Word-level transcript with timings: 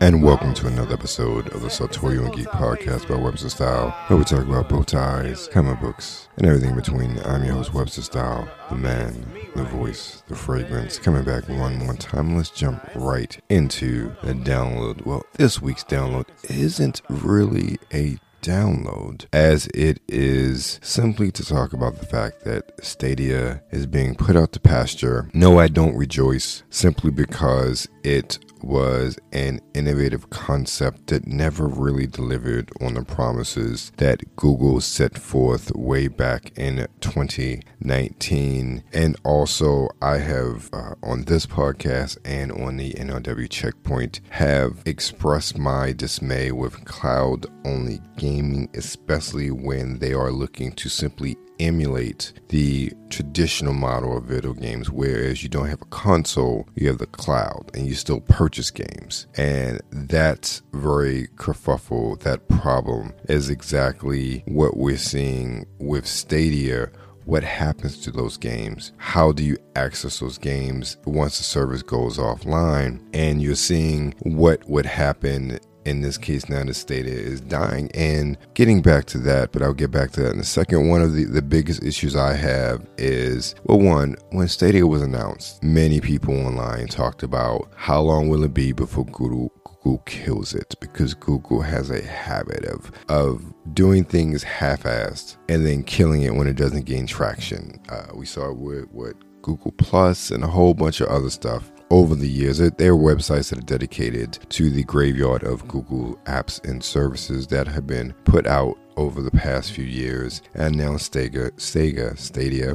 And 0.00 0.22
welcome 0.22 0.54
to 0.54 0.66
another 0.66 0.94
episode 0.94 1.48
of 1.54 1.62
the 1.62 1.70
Sartorial 1.70 2.26
and 2.26 2.34
Geek 2.34 2.46
Podcast 2.46 3.08
by 3.08 3.16
Webster 3.16 3.48
Style, 3.48 3.90
where 4.08 4.18
we 4.18 4.24
talk 4.24 4.44
about 4.44 4.68
bow 4.68 4.82
ties, 4.82 5.48
comic 5.48 5.80
books, 5.80 6.28
and 6.36 6.46
everything 6.46 6.70
in 6.70 6.76
between. 6.76 7.18
I'm 7.24 7.44
your 7.44 7.54
host, 7.54 7.72
Webster 7.72 8.02
Style, 8.02 8.48
the 8.68 8.76
man, 8.76 9.26
the 9.56 9.64
voice, 9.64 10.22
the 10.28 10.36
fragrance. 10.36 10.98
Coming 10.98 11.24
back 11.24 11.48
one 11.48 11.78
more 11.78 11.94
time, 11.94 12.36
let's 12.36 12.50
jump 12.50 12.88
right 12.94 13.40
into 13.48 14.14
the 14.22 14.34
download. 14.34 15.06
Well, 15.06 15.24
this 15.34 15.62
week's 15.62 15.84
download 15.84 16.26
isn't 16.50 17.00
really 17.08 17.78
a 17.92 18.18
download, 18.44 19.24
as 19.32 19.66
it 19.68 20.00
is 20.06 20.78
simply 20.82 21.32
to 21.32 21.42
talk 21.44 21.72
about 21.72 21.96
the 21.96 22.04
fact 22.04 22.44
that 22.44 22.72
Stadia 22.84 23.62
is 23.70 23.86
being 23.86 24.14
put 24.14 24.36
out 24.36 24.52
to 24.52 24.60
pasture. 24.60 25.30
No, 25.32 25.58
I 25.58 25.68
don't 25.68 25.96
rejoice 25.96 26.62
simply 26.68 27.10
because 27.10 27.88
it 28.02 28.38
was 28.66 29.18
an 29.32 29.60
innovative 29.74 30.30
concept 30.30 31.08
that 31.08 31.26
never 31.26 31.66
really 31.66 32.06
delivered 32.06 32.70
on 32.80 32.94
the 32.94 33.04
promises 33.04 33.92
that 33.96 34.36
Google 34.36 34.80
set 34.80 35.18
forth 35.18 35.74
way 35.74 36.08
back 36.08 36.52
in 36.56 36.86
2019. 37.00 38.84
And 38.92 39.16
also, 39.24 39.88
I 40.00 40.18
have 40.18 40.70
uh, 40.72 40.94
on 41.02 41.24
this 41.24 41.46
podcast 41.46 42.18
and 42.24 42.52
on 42.52 42.76
the 42.76 42.92
NRW 42.94 43.48
Checkpoint 43.48 44.20
have 44.30 44.82
expressed 44.86 45.58
my 45.58 45.92
dismay 45.92 46.52
with 46.52 46.84
cloud 46.84 47.46
only 47.64 48.00
gaming, 48.16 48.68
especially 48.74 49.50
when 49.50 49.98
they 49.98 50.12
are 50.12 50.30
looking 50.30 50.72
to 50.72 50.88
simply 50.88 51.36
emulate 51.60 52.32
the 52.48 52.92
traditional 53.10 53.74
model 53.74 54.16
of 54.16 54.24
video 54.24 54.52
games, 54.54 54.90
whereas 54.90 55.42
you 55.42 55.48
don't 55.48 55.68
have 55.68 55.82
a 55.82 55.86
console, 55.86 56.68
you 56.74 56.88
have 56.88 56.98
the 56.98 57.06
cloud, 57.06 57.70
and 57.74 57.86
you 57.86 57.94
still 57.94 58.20
purchase 58.20 58.70
games. 58.70 59.26
And 59.36 59.80
that's 59.90 60.62
very 60.72 61.28
kerfuffle. 61.36 62.20
That 62.20 62.48
problem 62.48 63.12
is 63.28 63.50
exactly 63.50 64.42
what 64.46 64.76
we're 64.76 64.96
seeing 64.96 65.66
with 65.78 66.06
Stadia 66.06 66.90
what 67.24 67.42
happens 67.42 67.98
to 68.00 68.10
those 68.10 68.36
games? 68.36 68.92
How 68.98 69.32
do 69.32 69.42
you 69.42 69.56
access 69.76 70.18
those 70.18 70.38
games 70.38 70.98
once 71.06 71.38
the 71.38 71.44
service 71.44 71.82
goes 71.82 72.18
offline? 72.18 73.00
And 73.14 73.40
you're 73.42 73.54
seeing 73.54 74.14
what 74.20 74.68
would 74.68 74.86
happen 74.86 75.58
in 75.84 76.00
this 76.00 76.18
case 76.18 76.48
now 76.48 76.64
the 76.64 76.74
Stadia 76.74 77.14
is 77.14 77.40
dying. 77.40 77.90
And 77.94 78.36
getting 78.54 78.82
back 78.82 79.04
to 79.06 79.18
that 79.18 79.52
but 79.52 79.62
i'll 79.62 79.72
get 79.72 79.90
back 79.90 80.10
to 80.12 80.22
that 80.22 80.32
in 80.32 80.40
a 80.40 80.44
second 80.44 80.88
one 80.88 81.02
of 81.02 81.12
the, 81.12 81.24
the 81.24 81.42
biggest 81.42 81.82
issues 81.82 82.16
i 82.16 82.34
have 82.34 82.86
is 82.98 83.54
well 83.64 83.80
one 83.80 84.16
when 84.30 84.48
stadia 84.48 84.86
was 84.86 85.02
announced 85.02 85.62
many 85.62 86.00
people 86.00 86.34
online 86.46 86.86
talked 86.86 87.22
about 87.22 87.70
how 87.76 88.00
long 88.00 88.28
will 88.28 88.44
it 88.44 88.54
be 88.54 88.72
before 88.72 89.04
google 89.06 89.52
Google 89.84 90.02
kills 90.06 90.54
it? 90.54 90.74
Because 90.80 91.12
Google 91.12 91.60
has 91.60 91.90
a 91.90 92.02
habit 92.02 92.64
of 92.64 92.90
of 93.08 93.42
doing 93.74 94.02
things 94.02 94.42
half-assed 94.42 95.36
and 95.48 95.66
then 95.66 95.82
killing 95.84 96.22
it 96.22 96.34
when 96.34 96.46
it 96.46 96.56
doesn't 96.56 96.86
gain 96.86 97.06
traction. 97.06 97.78
Uh, 97.90 98.06
we 98.14 98.24
saw 98.24 98.50
it 98.50 98.56
with 98.56 98.90
what 98.90 99.14
Google 99.42 99.72
Plus 99.72 100.30
and 100.30 100.42
a 100.42 100.46
whole 100.46 100.72
bunch 100.72 101.02
of 101.02 101.08
other 101.08 101.28
stuff 101.28 101.70
over 101.94 102.16
the 102.16 102.28
years. 102.28 102.58
There 102.58 102.92
are 102.92 102.96
websites 102.96 103.50
that 103.50 103.58
are 103.58 103.62
dedicated 103.62 104.40
to 104.48 104.68
the 104.68 104.82
graveyard 104.82 105.44
of 105.44 105.68
Google 105.68 106.16
apps 106.24 106.62
and 106.68 106.82
services 106.82 107.46
that 107.48 107.68
have 107.68 107.86
been 107.86 108.12
put 108.24 108.48
out 108.48 108.76
over 108.96 109.22
the 109.22 109.30
past 109.30 109.72
few 109.72 109.84
years, 109.84 110.42
and 110.54 110.76
now 110.76 110.96
Stadia, 110.96 111.50
Stadia, 111.56 112.16
Stadia, 112.16 112.74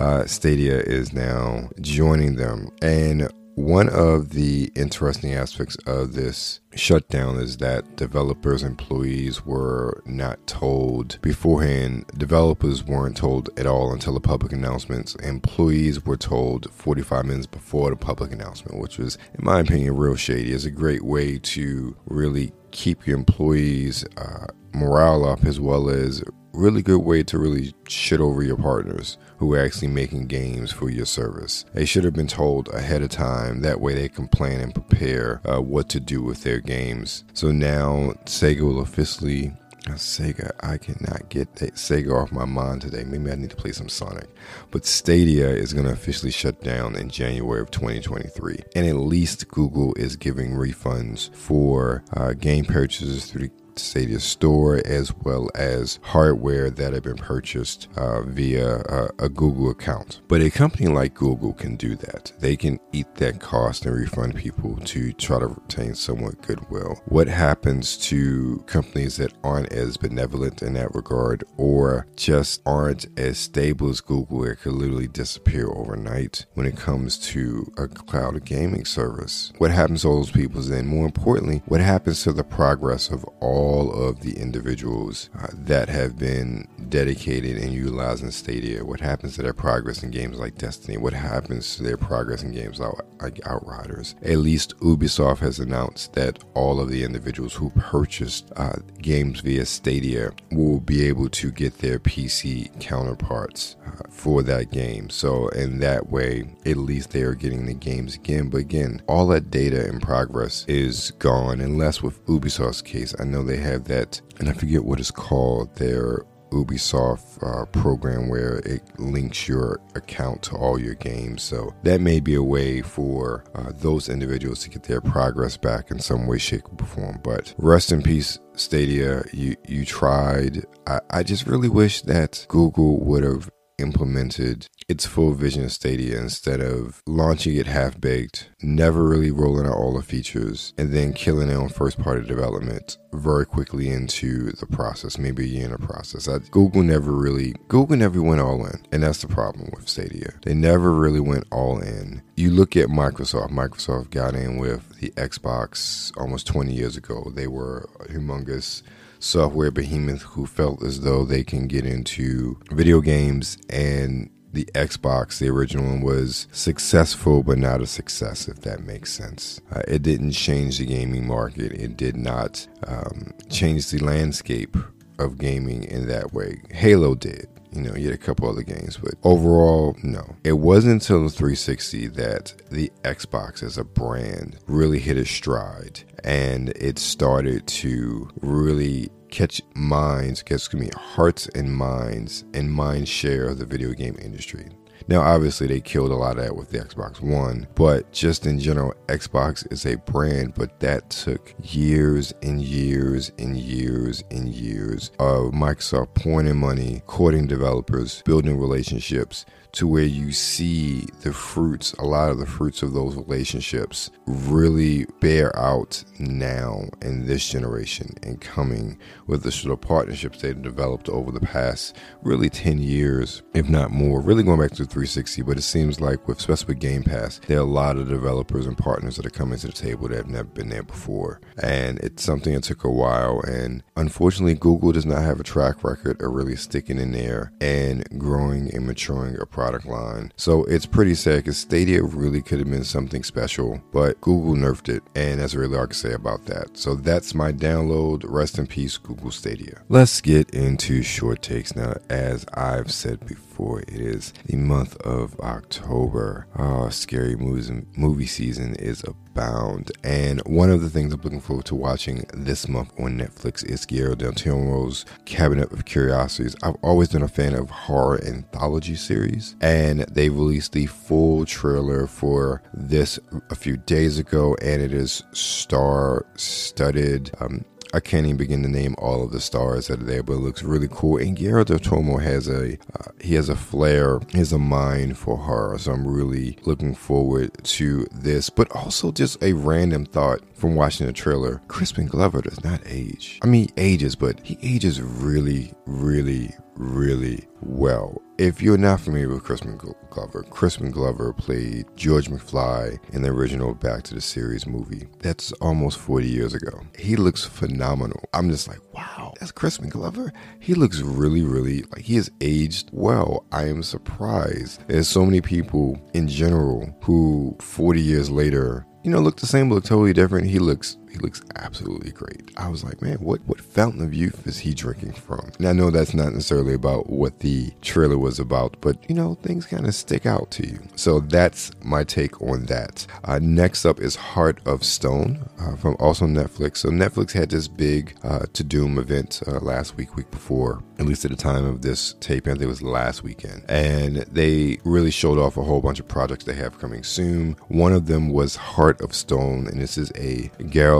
uh, 0.00 0.24
Stadia 0.26 0.80
is 0.80 1.12
now 1.12 1.68
joining 1.80 2.34
them. 2.34 2.70
And 2.82 3.30
one 3.58 3.88
of 3.88 4.30
the 4.30 4.70
interesting 4.76 5.34
aspects 5.34 5.76
of 5.84 6.12
this 6.12 6.60
shutdown 6.76 7.36
is 7.38 7.56
that 7.56 7.96
developers 7.96 8.62
employees 8.62 9.44
were 9.44 10.00
not 10.06 10.46
told 10.46 11.20
beforehand 11.22 12.04
developers 12.16 12.84
weren't 12.84 13.16
told 13.16 13.50
at 13.58 13.66
all 13.66 13.92
until 13.92 14.14
the 14.14 14.20
public 14.20 14.52
announcements. 14.52 15.16
Employees 15.16 16.06
were 16.06 16.16
told 16.16 16.72
45 16.72 17.24
minutes 17.24 17.46
before 17.48 17.90
the 17.90 17.96
public 17.96 18.30
announcement 18.30 18.80
which 18.80 18.96
was 18.96 19.18
in 19.36 19.44
my 19.44 19.58
opinion 19.58 19.96
real 19.96 20.14
shady. 20.14 20.52
It's 20.52 20.64
a 20.64 20.70
great 20.70 21.02
way 21.02 21.38
to 21.38 21.96
really 22.06 22.52
keep 22.70 23.08
your 23.08 23.18
employees 23.18 24.04
uh, 24.16 24.46
morale 24.72 25.24
up 25.24 25.44
as 25.44 25.58
well 25.58 25.90
as 25.90 26.22
really 26.58 26.82
good 26.82 26.98
way 26.98 27.22
to 27.22 27.38
really 27.38 27.72
shit 27.86 28.20
over 28.20 28.42
your 28.42 28.56
partners 28.56 29.16
who 29.38 29.54
are 29.54 29.64
actually 29.64 29.88
making 29.88 30.26
games 30.26 30.72
for 30.72 30.90
your 30.90 31.06
service. 31.06 31.64
They 31.72 31.84
should 31.84 32.04
have 32.04 32.14
been 32.14 32.26
told 32.26 32.68
ahead 32.74 33.02
of 33.02 33.10
time. 33.10 33.60
That 33.60 33.80
way 33.80 33.94
they 33.94 34.08
can 34.08 34.26
plan 34.26 34.60
and 34.60 34.74
prepare 34.74 35.40
uh, 35.48 35.60
what 35.60 35.88
to 35.90 36.00
do 36.00 36.20
with 36.22 36.42
their 36.42 36.60
games. 36.60 37.24
So 37.32 37.52
now 37.52 38.14
Sega 38.24 38.60
will 38.60 38.80
officially. 38.80 39.52
Sega, 39.90 40.50
I 40.60 40.76
cannot 40.76 41.30
get 41.30 41.54
Sega 41.54 42.12
off 42.12 42.30
my 42.30 42.44
mind 42.44 42.82
today. 42.82 43.04
Maybe 43.04 43.30
I 43.30 43.36
need 43.36 43.48
to 43.50 43.56
play 43.56 43.72
some 43.72 43.88
Sonic. 43.88 44.28
But 44.70 44.84
Stadia 44.84 45.48
is 45.48 45.72
going 45.72 45.86
to 45.86 45.92
officially 45.92 46.32
shut 46.32 46.62
down 46.62 46.94
in 46.94 47.08
January 47.08 47.62
of 47.62 47.70
2023. 47.70 48.58
And 48.76 48.86
at 48.86 48.96
least 48.96 49.48
Google 49.48 49.94
is 49.94 50.16
giving 50.16 50.50
refunds 50.50 51.34
for 51.34 52.04
uh, 52.12 52.34
game 52.34 52.66
purchases 52.66 53.30
through 53.30 53.48
the 53.48 53.52
Stadia 53.78 54.20
store 54.20 54.80
as 54.84 55.14
well 55.14 55.50
as 55.54 55.98
hardware 56.02 56.70
that 56.70 56.92
have 56.92 57.04
been 57.04 57.16
purchased 57.16 57.88
uh, 57.96 58.22
via 58.22 58.76
uh, 58.78 59.08
a 59.18 59.28
Google 59.28 59.70
account. 59.70 60.20
But 60.28 60.40
a 60.40 60.50
company 60.50 60.88
like 60.88 61.14
Google 61.14 61.52
can 61.52 61.76
do 61.76 61.96
that. 61.96 62.32
They 62.38 62.56
can 62.56 62.78
eat 62.92 63.14
that 63.16 63.40
cost 63.40 63.86
and 63.86 63.94
refund 63.94 64.34
people 64.36 64.76
to 64.76 65.12
try 65.12 65.38
to 65.38 65.46
retain 65.46 65.94
somewhat 65.94 66.42
goodwill. 66.42 67.00
What 67.06 67.28
happens 67.28 67.96
to 68.08 68.62
companies 68.66 69.16
that 69.16 69.32
aren't 69.44 69.72
as 69.72 69.96
benevolent 69.96 70.62
in 70.62 70.74
that 70.74 70.94
regard 70.94 71.44
or 71.56 72.06
just 72.16 72.62
aren't 72.66 73.06
as 73.18 73.38
stable 73.38 73.90
as 73.90 74.00
Google? 74.00 74.44
It 74.44 74.60
could 74.60 74.72
literally 74.72 75.08
disappear 75.08 75.68
overnight 75.68 76.46
when 76.54 76.66
it 76.66 76.76
comes 76.76 77.18
to 77.18 77.72
a 77.76 77.88
cloud 77.88 78.44
gaming 78.44 78.84
service. 78.84 79.52
What 79.58 79.70
happens 79.70 80.02
to 80.02 80.08
those 80.08 80.30
people 80.30 80.60
then? 80.62 80.86
More 80.86 81.06
importantly, 81.06 81.62
what 81.66 81.80
happens 81.80 82.22
to 82.22 82.32
the 82.32 82.44
progress 82.44 83.10
of 83.10 83.24
all 83.40 83.67
all 83.68 83.92
of 83.92 84.20
the 84.20 84.34
individuals 84.38 85.28
uh, 85.38 85.48
that 85.52 85.90
have 85.90 86.18
been 86.18 86.66
dedicated 86.88 87.58
and 87.58 87.72
utilizing 87.72 88.30
Stadia. 88.30 88.82
What 88.82 89.00
happens 89.00 89.34
to 89.36 89.42
their 89.42 89.52
progress 89.52 90.02
in 90.02 90.10
games 90.10 90.38
like 90.38 90.56
Destiny? 90.56 90.96
What 90.96 91.12
happens 91.12 91.76
to 91.76 91.82
their 91.82 91.98
progress 91.98 92.42
in 92.42 92.52
games 92.52 92.80
like, 92.80 93.40
Outriders? 93.44 94.14
At 94.22 94.38
least 94.38 94.78
Ubisoft 94.78 95.38
has 95.38 95.58
announced 95.58 96.14
that 96.14 96.42
all 96.54 96.80
of 96.80 96.88
the 96.88 97.04
individuals 97.04 97.54
who 97.54 97.70
purchased 97.70 98.50
uh, 98.56 98.76
games 99.02 99.40
via 99.40 99.66
Stadia 99.66 100.30
will 100.50 100.80
be 100.80 101.04
able 101.04 101.28
to 101.28 101.50
get 101.50 101.78
their 101.78 101.98
PC 101.98 102.78
counterparts 102.80 103.76
uh, 103.86 104.08
for 104.08 104.42
that 104.44 104.70
game. 104.70 105.10
So, 105.10 105.48
in 105.48 105.80
that 105.80 106.08
way, 106.08 106.48
at 106.64 106.76
least 106.76 107.10
they 107.10 107.22
are 107.22 107.34
getting 107.34 107.66
the 107.66 107.74
games 107.74 108.14
again. 108.14 108.48
But 108.48 108.58
again, 108.58 109.02
all 109.08 109.26
that 109.28 109.50
data 109.50 109.86
and 109.86 110.00
progress 110.00 110.64
is 110.68 111.10
gone, 111.18 111.60
unless 111.60 112.02
with 112.02 112.24
Ubisoft's 112.26 112.82
case, 112.82 113.14
I 113.18 113.24
know 113.24 113.42
they 113.48 113.56
have 113.56 113.84
that, 113.84 114.20
and 114.38 114.48
I 114.48 114.52
forget 114.52 114.84
what 114.84 115.00
it's 115.00 115.10
called, 115.10 115.74
their 115.76 116.24
Ubisoft 116.50 117.42
uh, 117.42 117.66
program 117.66 118.28
where 118.28 118.58
it 118.58 118.82
links 118.98 119.48
your 119.48 119.80
account 119.94 120.42
to 120.44 120.56
all 120.56 120.80
your 120.80 120.94
games. 120.94 121.42
So 121.42 121.74
that 121.82 122.00
may 122.00 122.20
be 122.20 122.34
a 122.34 122.42
way 122.42 122.82
for 122.82 123.44
uh, 123.54 123.72
those 123.74 124.08
individuals 124.08 124.60
to 124.60 124.70
get 124.70 124.84
their 124.84 125.00
progress 125.00 125.56
back 125.56 125.90
in 125.90 125.98
some 125.98 126.26
way, 126.26 126.38
shape, 126.38 126.64
or 126.80 126.86
form. 126.86 127.20
But 127.22 127.54
rest 127.58 127.92
in 127.92 128.02
peace, 128.02 128.38
Stadia. 128.54 129.24
You 129.32 129.56
you 129.66 129.84
tried. 129.84 130.64
I, 130.86 131.00
I 131.10 131.22
just 131.22 131.46
really 131.46 131.68
wish 131.68 132.02
that 132.02 132.46
Google 132.48 133.00
would 133.04 133.24
have 133.24 133.50
implemented 133.78 134.66
its 134.88 135.06
full 135.06 135.32
vision 135.32 135.64
of 135.64 135.72
Stadia 135.72 136.18
instead 136.18 136.60
of 136.60 137.02
launching 137.06 137.56
it 137.56 137.66
half 137.66 138.00
baked, 138.00 138.48
never 138.62 139.06
really 139.06 139.30
rolling 139.30 139.66
out 139.66 139.74
all 139.74 139.94
the 139.94 140.02
features, 140.02 140.72
and 140.78 140.92
then 140.92 141.12
killing 141.12 141.50
it 141.50 141.56
on 141.56 141.68
first 141.68 141.98
party 141.98 142.26
development 142.26 142.96
very 143.12 143.46
quickly 143.46 143.88
into 143.88 144.50
the 144.52 144.66
process, 144.66 145.18
maybe 145.18 145.44
a 145.44 145.46
year 145.46 145.64
in 145.64 145.72
the 145.72 145.78
process. 145.78 146.28
I, 146.28 146.38
Google 146.50 146.82
never 146.82 147.12
really, 147.12 147.54
Google 147.68 147.96
never 147.96 148.22
went 148.22 148.40
all 148.40 148.64
in, 148.66 148.80
and 148.92 149.02
that's 149.02 149.22
the 149.22 149.28
problem 149.28 149.70
with 149.74 149.88
Stadia. 149.88 150.32
They 150.42 150.54
never 150.54 150.92
really 150.92 151.20
went 151.20 151.44
all 151.50 151.80
in. 151.80 152.22
You 152.36 152.50
look 152.50 152.76
at 152.76 152.88
Microsoft, 152.88 153.50
Microsoft 153.50 154.10
got 154.10 154.34
in 154.34 154.58
with 154.58 154.98
the 155.00 155.10
Xbox 155.10 156.12
almost 156.18 156.46
20 156.46 156.72
years 156.72 156.96
ago. 156.96 157.30
They 157.34 157.46
were 157.46 157.88
humongous 158.08 158.82
software 159.18 159.70
behemoth 159.70 160.22
who 160.22 160.46
felt 160.46 160.82
as 160.82 161.00
though 161.00 161.24
they 161.24 161.44
can 161.44 161.66
get 161.66 161.84
into 161.84 162.58
video 162.70 163.00
games 163.00 163.58
and 163.68 164.30
the 164.52 164.64
Xbox, 164.74 165.38
the 165.38 165.48
original 165.48 165.84
one, 165.84 166.00
was 166.00 166.48
successful, 166.52 167.42
but 167.42 167.58
not 167.58 167.82
a 167.82 167.86
success, 167.86 168.48
if 168.48 168.62
that 168.62 168.80
makes 168.80 169.12
sense. 169.12 169.60
Uh, 169.70 169.82
it 169.86 170.02
didn't 170.02 170.32
change 170.32 170.78
the 170.78 170.86
gaming 170.86 171.26
market, 171.26 171.72
it 171.72 171.96
did 171.96 172.16
not 172.16 172.66
um, 172.86 173.32
change 173.50 173.90
the 173.90 173.98
landscape 173.98 174.76
of 175.18 175.38
gaming 175.38 175.84
in 175.84 176.06
that 176.08 176.32
way. 176.32 176.60
Halo 176.70 177.14
did. 177.14 177.48
You 177.72 177.82
know, 177.82 177.94
you 177.94 178.06
had 178.06 178.14
a 178.14 178.18
couple 178.18 178.48
other 178.48 178.62
games, 178.62 178.96
but 178.96 179.14
overall, 179.22 179.96
no. 180.02 180.36
It 180.44 180.52
wasn't 180.52 180.94
until 180.94 181.22
the 181.22 181.30
360 181.30 182.08
that 182.08 182.54
the 182.70 182.90
Xbox 183.04 183.62
as 183.62 183.78
a 183.78 183.84
brand 183.84 184.58
really 184.66 184.98
hit 184.98 185.18
its 185.18 185.30
stride 185.30 186.04
and 186.24 186.70
it 186.70 186.98
started 186.98 187.66
to 187.66 188.30
really 188.40 189.10
catch 189.30 189.60
minds, 189.74 190.42
catch 190.42 190.72
me 190.72 190.90
hearts 190.96 191.48
and 191.48 191.74
minds 191.74 192.44
and 192.54 192.72
mind 192.72 193.08
share 193.08 193.46
of 193.46 193.58
the 193.58 193.66
video 193.66 193.92
game 193.92 194.16
industry. 194.20 194.68
Now, 195.08 195.22
obviously, 195.22 195.66
they 195.66 195.80
killed 195.80 196.10
a 196.10 196.16
lot 196.16 196.36
of 196.36 196.44
that 196.44 196.54
with 196.54 196.68
the 196.68 196.80
Xbox 196.80 197.22
One, 197.22 197.66
but 197.74 198.12
just 198.12 198.44
in 198.44 198.60
general, 198.60 198.92
Xbox 199.06 199.70
is 199.72 199.86
a 199.86 199.96
brand, 199.96 200.52
but 200.54 200.78
that 200.80 201.08
took 201.08 201.54
years 201.62 202.34
and 202.42 202.60
years 202.60 203.32
and 203.38 203.56
years 203.56 204.22
and 204.30 204.50
years 204.50 205.10
of 205.18 205.52
Microsoft 205.52 206.12
pouring 206.12 206.46
in 206.46 206.58
money, 206.58 207.02
courting 207.06 207.46
developers, 207.46 208.20
building 208.26 208.58
relationships, 208.60 209.46
to 209.72 209.86
where 209.86 210.04
you 210.04 210.32
see 210.32 211.06
the 211.20 211.32
fruits, 211.32 211.92
a 211.94 212.04
lot 212.04 212.30
of 212.30 212.38
the 212.38 212.46
fruits 212.46 212.82
of 212.82 212.92
those 212.92 213.16
relationships 213.16 214.10
really 214.26 215.06
bear 215.20 215.56
out 215.58 216.02
now 216.18 216.84
in 217.02 217.26
this 217.26 217.48
generation 217.48 218.14
and 218.22 218.40
coming 218.40 218.98
with 219.26 219.42
the 219.42 219.52
sort 219.52 219.72
of 219.72 219.80
partnerships 219.80 220.40
they've 220.40 220.62
developed 220.62 221.08
over 221.08 221.30
the 221.30 221.40
past 221.40 221.96
really 222.22 222.48
10 222.48 222.78
years, 222.78 223.42
if 223.54 223.68
not 223.68 223.90
more, 223.90 224.20
really 224.20 224.42
going 224.42 224.60
back 224.60 224.70
to 224.70 224.84
360. 224.84 225.42
But 225.42 225.58
it 225.58 225.62
seems 225.62 226.00
like 226.00 226.26
with 226.26 226.38
especially 226.38 226.74
with 226.74 226.80
Game 226.80 227.02
Pass, 227.02 227.40
there 227.46 227.58
are 227.58 227.62
a 227.62 227.64
lot 227.64 227.96
of 227.96 228.08
developers 228.08 228.66
and 228.66 228.76
partners 228.76 229.16
that 229.16 229.26
are 229.26 229.30
coming 229.30 229.58
to 229.58 229.66
the 229.66 229.72
table 229.72 230.08
that 230.08 230.16
have 230.16 230.28
never 230.28 230.48
been 230.48 230.68
there 230.68 230.82
before. 230.82 231.40
And 231.62 231.98
it's 231.98 232.22
something 232.22 232.54
that 232.54 232.64
took 232.64 232.84
a 232.84 232.90
while. 232.90 233.40
And 233.42 233.82
unfortunately, 233.96 234.54
Google 234.54 234.92
does 234.92 235.06
not 235.06 235.22
have 235.22 235.40
a 235.40 235.44
track 235.44 235.84
record 235.84 236.20
of 236.22 236.32
really 236.32 236.56
sticking 236.56 236.98
in 236.98 237.12
there 237.12 237.52
and 237.60 238.06
growing 238.18 238.74
and 238.74 238.86
maturing 238.86 239.36
a 239.40 239.46
product 239.58 239.86
line. 239.86 240.32
So 240.36 240.62
it's 240.66 240.86
pretty 240.86 241.16
sad 241.16 241.38
because 241.38 241.58
Stadia 241.58 242.00
really 242.04 242.42
could 242.42 242.60
have 242.60 242.70
been 242.70 242.84
something 242.84 243.24
special, 243.24 243.82
but 243.90 244.20
Google 244.20 244.54
nerfed 244.54 244.88
it, 244.88 245.02
and 245.16 245.40
that's 245.40 245.56
really 245.56 245.76
all 245.76 245.82
I 245.82 245.86
can 245.86 245.94
say 245.94 246.12
about 246.12 246.44
that. 246.46 246.76
So 246.78 246.94
that's 246.94 247.34
my 247.34 247.50
download. 247.50 248.22
Rest 248.24 248.60
in 248.60 248.68
peace, 248.68 248.96
Google 248.98 249.32
Stadia. 249.32 249.82
Let's 249.88 250.20
get 250.20 250.48
into 250.50 251.02
short 251.02 251.42
takes 251.42 251.74
now. 251.74 251.94
As 252.08 252.46
I've 252.54 252.92
said 252.92 253.26
before, 253.26 253.80
it 253.80 253.88
is 253.90 254.32
the 254.46 254.56
month 254.56 254.96
of 254.98 255.38
October. 255.40 256.46
Oh, 256.56 256.88
scary 256.90 257.34
movies 257.34 257.68
and 257.68 257.84
movie 257.96 258.26
season 258.26 258.76
is 258.76 259.02
abound. 259.38 259.92
And 260.02 260.40
one 260.46 260.70
of 260.70 260.80
the 260.80 260.90
things 260.90 261.12
I'm 261.12 261.20
looking 261.20 261.40
forward 261.40 261.66
to 261.66 261.74
watching 261.74 262.24
this 262.34 262.68
month 262.68 262.92
on 262.98 263.18
Netflix 263.18 263.64
is 263.64 263.86
Guillermo 263.86 264.16
del 264.16 264.32
Toro's 264.32 265.04
Cabinet 265.24 265.72
of 265.72 265.84
Curiosities. 265.84 266.56
I've 266.62 266.76
always 266.82 267.08
been 267.08 267.22
a 267.22 267.28
fan 267.28 267.54
of 267.54 267.70
horror 267.70 268.22
anthology 268.24 268.96
series, 268.96 269.56
and 269.60 270.00
they 270.00 270.28
released 270.28 270.72
the 270.72 270.86
full 270.86 271.44
trailer 271.44 272.06
for 272.06 272.62
this 272.72 273.18
a 273.50 273.54
few 273.54 273.76
days 273.76 274.18
ago, 274.18 274.56
and 274.60 274.82
it 274.82 274.92
is 274.92 275.22
star 275.32 276.26
studded. 276.36 277.30
Um, 277.40 277.64
I 277.94 278.00
can't 278.00 278.26
even 278.26 278.36
begin 278.36 278.62
to 278.62 278.68
name 278.68 278.94
all 278.98 279.22
of 279.22 279.32
the 279.32 279.40
stars 279.40 279.86
that 279.86 280.00
are 280.00 280.04
there, 280.04 280.22
but 280.22 280.34
it 280.34 280.40
looks 280.40 280.62
really 280.62 280.88
cool. 280.90 281.18
And 281.18 281.36
Guillermo 281.36 281.64
del 281.64 281.78
Toro 281.78 282.18
has 282.18 282.48
a 282.48 282.74
uh, 282.74 283.10
he 283.20 283.34
has 283.34 283.48
a 283.48 283.56
flair, 283.56 284.20
he 284.30 284.38
has 284.38 284.52
a 284.52 284.58
mind 284.58 285.18
for 285.18 285.36
horror, 285.36 285.78
so 285.78 285.92
I'm 285.92 286.06
really 286.06 286.58
looking 286.64 286.94
forward 286.94 287.52
to 287.64 288.06
this. 288.12 288.50
But 288.50 288.70
also 288.72 289.12
just 289.12 289.42
a 289.42 289.52
random 289.52 290.04
thought 290.04 290.40
from 290.54 290.74
watching 290.74 291.06
the 291.06 291.12
trailer: 291.12 291.60
Crispin 291.68 292.06
Glover 292.06 292.42
does 292.42 292.62
not 292.64 292.80
age. 292.86 293.38
I 293.42 293.46
mean, 293.46 293.68
ages, 293.76 294.14
but 294.14 294.40
he 294.44 294.58
ages 294.62 295.00
really, 295.00 295.72
really, 295.86 296.54
really 296.76 297.46
well. 297.60 298.22
If 298.38 298.62
you're 298.62 298.78
not 298.78 299.00
familiar 299.00 299.30
with 299.30 299.42
Crispin 299.42 299.76
Glover, 300.10 300.44
Crispin 300.44 300.92
Glover 300.92 301.32
played 301.32 301.86
George 301.96 302.28
McFly 302.28 302.96
in 303.12 303.22
the 303.22 303.30
original 303.30 303.74
Back 303.74 304.04
to 304.04 304.14
the 304.14 304.20
Series 304.20 304.64
movie. 304.64 305.08
That's 305.18 305.50
almost 305.54 305.98
40 305.98 306.28
years 306.28 306.54
ago. 306.54 306.82
He 306.96 307.16
looks 307.16 307.44
phenomenal. 307.44 308.22
I'm 308.32 308.48
just 308.48 308.68
like, 308.68 308.78
wow, 308.94 309.34
that's 309.40 309.50
Crispin 309.50 309.88
Glover. 309.88 310.32
He 310.60 310.74
looks 310.74 311.00
really, 311.00 311.42
really 311.42 311.82
like 311.90 312.02
he 312.02 312.14
has 312.14 312.30
aged 312.40 312.90
well. 312.92 313.44
I 313.50 313.66
am 313.66 313.82
surprised. 313.82 314.84
There's 314.86 315.08
so 315.08 315.24
many 315.24 315.40
people 315.40 316.00
in 316.14 316.28
general 316.28 316.96
who 317.02 317.56
40 317.58 318.00
years 318.00 318.30
later 318.30 318.86
you 319.04 319.14
know, 319.14 319.20
look 319.20 319.36
the 319.36 319.46
same, 319.46 319.70
look 319.70 319.84
totally 319.84 320.12
different. 320.12 320.48
He 320.48 320.58
looks 320.58 320.97
he 321.10 321.18
looks 321.18 321.42
absolutely 321.56 322.12
great. 322.12 322.50
I 322.56 322.68
was 322.68 322.84
like, 322.84 323.02
man, 323.02 323.16
what 323.16 323.40
what 323.46 323.60
fountain 323.60 324.02
of 324.02 324.14
youth 324.14 324.46
is 324.46 324.58
he 324.58 324.74
drinking 324.74 325.12
from? 325.12 325.50
And 325.58 325.68
I 325.68 325.72
know 325.72 325.90
that's 325.90 326.14
not 326.14 326.32
necessarily 326.32 326.74
about 326.74 327.08
what 327.10 327.40
the 327.40 327.70
trailer 327.82 328.18
was 328.18 328.38
about, 328.38 328.76
but 328.80 328.96
you 329.08 329.14
know, 329.14 329.34
things 329.42 329.66
kind 329.66 329.86
of 329.86 329.94
stick 329.94 330.26
out 330.26 330.50
to 330.52 330.66
you. 330.66 330.80
So 330.96 331.20
that's 331.20 331.70
my 331.82 332.04
take 332.04 332.40
on 332.42 332.66
that. 332.66 333.06
Uh, 333.24 333.38
next 333.40 333.84
up 333.84 334.00
is 334.00 334.16
Heart 334.16 334.60
of 334.66 334.84
Stone 334.84 335.48
uh, 335.58 335.76
from 335.76 335.96
also 335.98 336.26
Netflix. 336.26 336.78
So 336.78 336.90
Netflix 336.90 337.32
had 337.32 337.50
this 337.50 337.68
big 337.68 338.16
uh, 338.22 338.40
Tudum 338.52 338.98
event 338.98 339.42
uh, 339.46 339.60
last 339.60 339.96
week, 339.96 340.16
week 340.16 340.30
before, 340.30 340.82
at 340.98 341.06
least 341.06 341.24
at 341.24 341.30
the 341.30 341.36
time 341.36 341.64
of 341.64 341.82
this 341.82 342.14
tape, 342.20 342.46
I 342.46 342.50
think 342.50 342.62
it 342.62 342.66
was 342.66 342.82
last 342.82 343.22
weekend, 343.22 343.64
and 343.68 344.16
they 344.32 344.78
really 344.84 345.10
showed 345.10 345.38
off 345.38 345.56
a 345.56 345.62
whole 345.62 345.80
bunch 345.80 346.00
of 346.00 346.08
projects 346.08 346.44
they 346.44 346.54
have 346.54 346.78
coming 346.78 347.04
soon. 347.04 347.56
One 347.68 347.92
of 347.92 348.06
them 348.06 348.30
was 348.30 348.56
Heart 348.56 349.00
of 349.00 349.14
Stone, 349.14 349.68
and 349.68 349.80
this 349.80 349.96
is 349.96 350.10
a 350.16 350.50